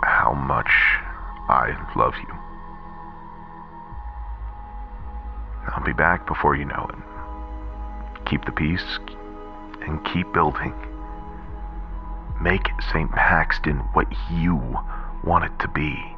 [0.02, 0.68] how much
[1.48, 2.34] I love you.
[5.72, 8.26] I'll be back before you know it.
[8.28, 8.98] Keep the peace
[9.80, 10.74] and keep building.
[12.38, 13.10] Make St.
[13.12, 14.56] Paxton what you
[15.24, 16.09] want it to be.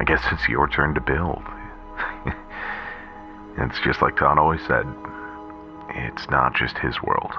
[0.00, 1.42] I guess it's your turn to build.
[3.58, 4.86] it's just like Todd always said
[5.90, 7.32] it's not just his world,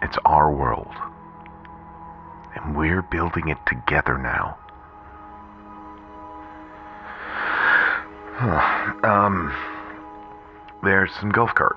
[0.00, 0.94] it's our world.
[2.54, 4.56] And we're building it together now.
[9.04, 9.54] um,
[10.82, 11.76] there's some golf cart,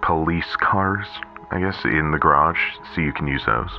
[0.00, 1.06] police cars,
[1.50, 2.60] I guess, in the garage,
[2.94, 3.70] so you can use those.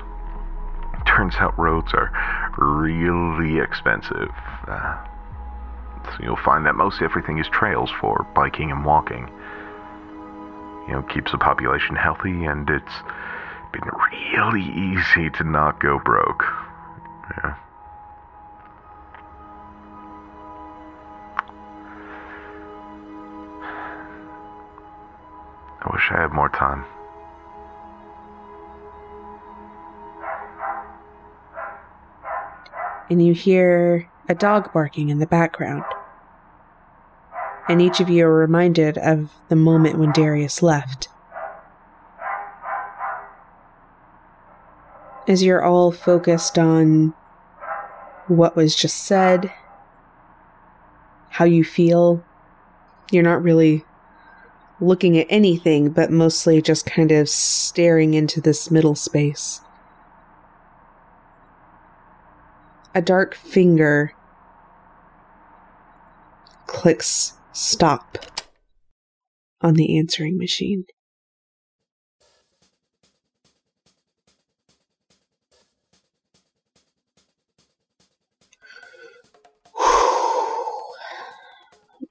[1.05, 2.11] Turns out roads are
[2.57, 4.31] really expensive.
[4.67, 4.97] Uh,
[6.05, 9.29] so you'll find that most everything is trails for biking and walking.
[10.87, 12.93] You know, keeps the population healthy, and it's
[13.73, 13.89] been
[14.33, 16.43] really easy to not go broke.
[17.37, 17.55] Yeah.
[25.81, 26.85] I wish I had more time.
[33.09, 35.83] And you hear a dog barking in the background.
[37.69, 41.09] And each of you are reminded of the moment when Darius left.
[45.27, 47.13] As you're all focused on
[48.27, 49.51] what was just said,
[51.31, 52.23] how you feel,
[53.11, 53.83] you're not really
[54.79, 59.61] looking at anything, but mostly just kind of staring into this middle space.
[62.97, 64.11] A dark finger
[66.65, 68.17] clicks stop
[69.61, 70.85] on the answering machine.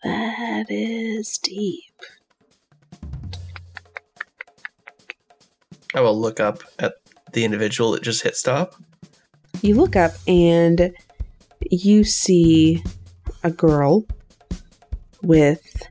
[0.04, 1.82] That is deep.
[5.94, 6.94] I will look up at
[7.32, 8.76] the individual that just hit stop.
[9.62, 10.92] You look up and
[11.60, 12.82] you see
[13.42, 14.06] a girl
[15.22, 15.82] with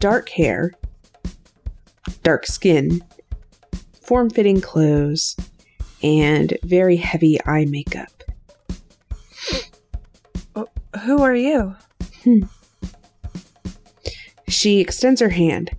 [0.00, 0.72] dark hair,
[2.22, 3.02] dark skin,
[4.02, 5.36] form fitting clothes,
[6.02, 8.10] and very heavy eye makeup.
[11.04, 11.76] Who are you?
[12.24, 12.44] Hmm.
[14.48, 15.70] She extends her hand.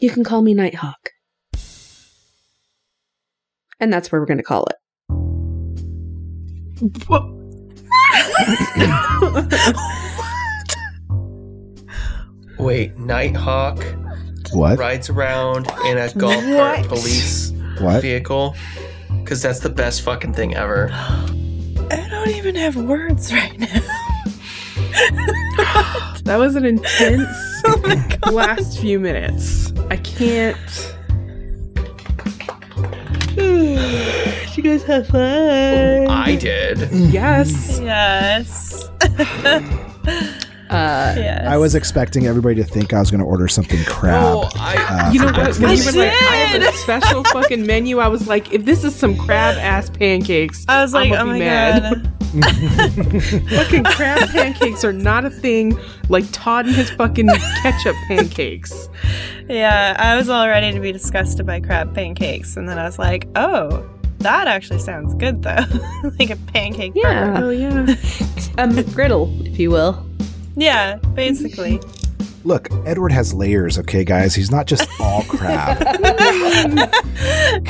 [0.00, 1.01] You can call me Nighthawk.
[3.82, 4.76] And that's where we're going to call it.
[12.58, 13.82] Wait, Nighthawk
[14.52, 14.78] What?
[14.78, 18.02] rides around in a golf cart police What?
[18.02, 18.54] vehicle?
[19.22, 20.90] Because that's the best fucking thing ever.
[20.92, 23.68] I don't even have words right now.
[26.24, 27.26] That was an intense
[28.30, 29.72] last few minutes.
[29.90, 30.91] I can't.
[33.36, 36.08] Did you guys have fun?
[36.08, 36.88] I did.
[36.92, 37.80] Yes.
[37.82, 38.88] Yes.
[40.70, 41.46] Uh, yes.
[41.46, 44.24] I was expecting everybody to think I was going to order something crab.
[44.24, 44.76] Oh, I.
[45.08, 45.58] uh, You know what?
[45.58, 48.82] When you were like, I have a special fucking menu, I was like, if this
[48.82, 51.82] is some crab ass pancakes, I was like, I'ma oh be my mad.
[51.82, 52.12] god.
[53.50, 55.78] fucking crab pancakes are not a thing
[56.08, 57.28] like Todd and his fucking
[57.62, 58.88] ketchup pancakes.
[59.48, 62.98] Yeah, I was all ready to be disgusted by crab pancakes, and then I was
[62.98, 65.64] like, oh, that actually sounds good though.
[66.18, 67.32] like a pancake Yeah.
[67.34, 67.44] burger.
[67.46, 67.80] Oh yeah.
[67.82, 70.06] a McGriddle, if you will.
[70.56, 71.80] Yeah, basically.
[72.44, 74.34] Look, Edward has layers, okay, guys?
[74.34, 75.80] He's not just all crab.
[75.80, 76.88] no,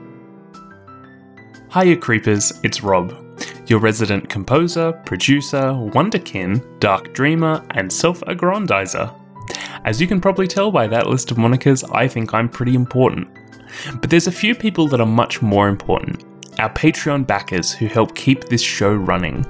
[1.71, 3.15] Hiya Creepers, it's Rob,
[3.67, 5.61] your resident composer, producer,
[5.93, 9.13] wonderkin, dark dreamer, and self aggrandizer.
[9.83, 13.27] As you can probably tell by that list of monikers, I think I'm pretty important.
[13.99, 16.23] But there's a few people that are much more important
[16.59, 19.45] our Patreon backers who help keep this show running.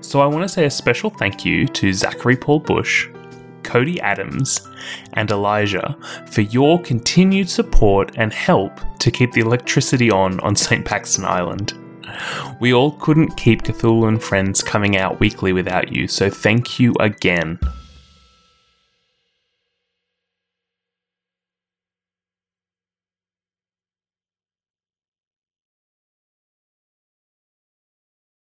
[0.00, 3.08] So I want to say a special thank you to Zachary Paul Bush,
[3.62, 4.66] Cody Adams
[5.14, 5.96] and Elijah
[6.26, 10.84] for your continued support and help to keep the electricity on on St.
[10.84, 11.74] Paxton Island.
[12.58, 16.94] We all couldn't keep Cthulhu and Friends coming out weekly without you, so thank you
[17.00, 17.58] again.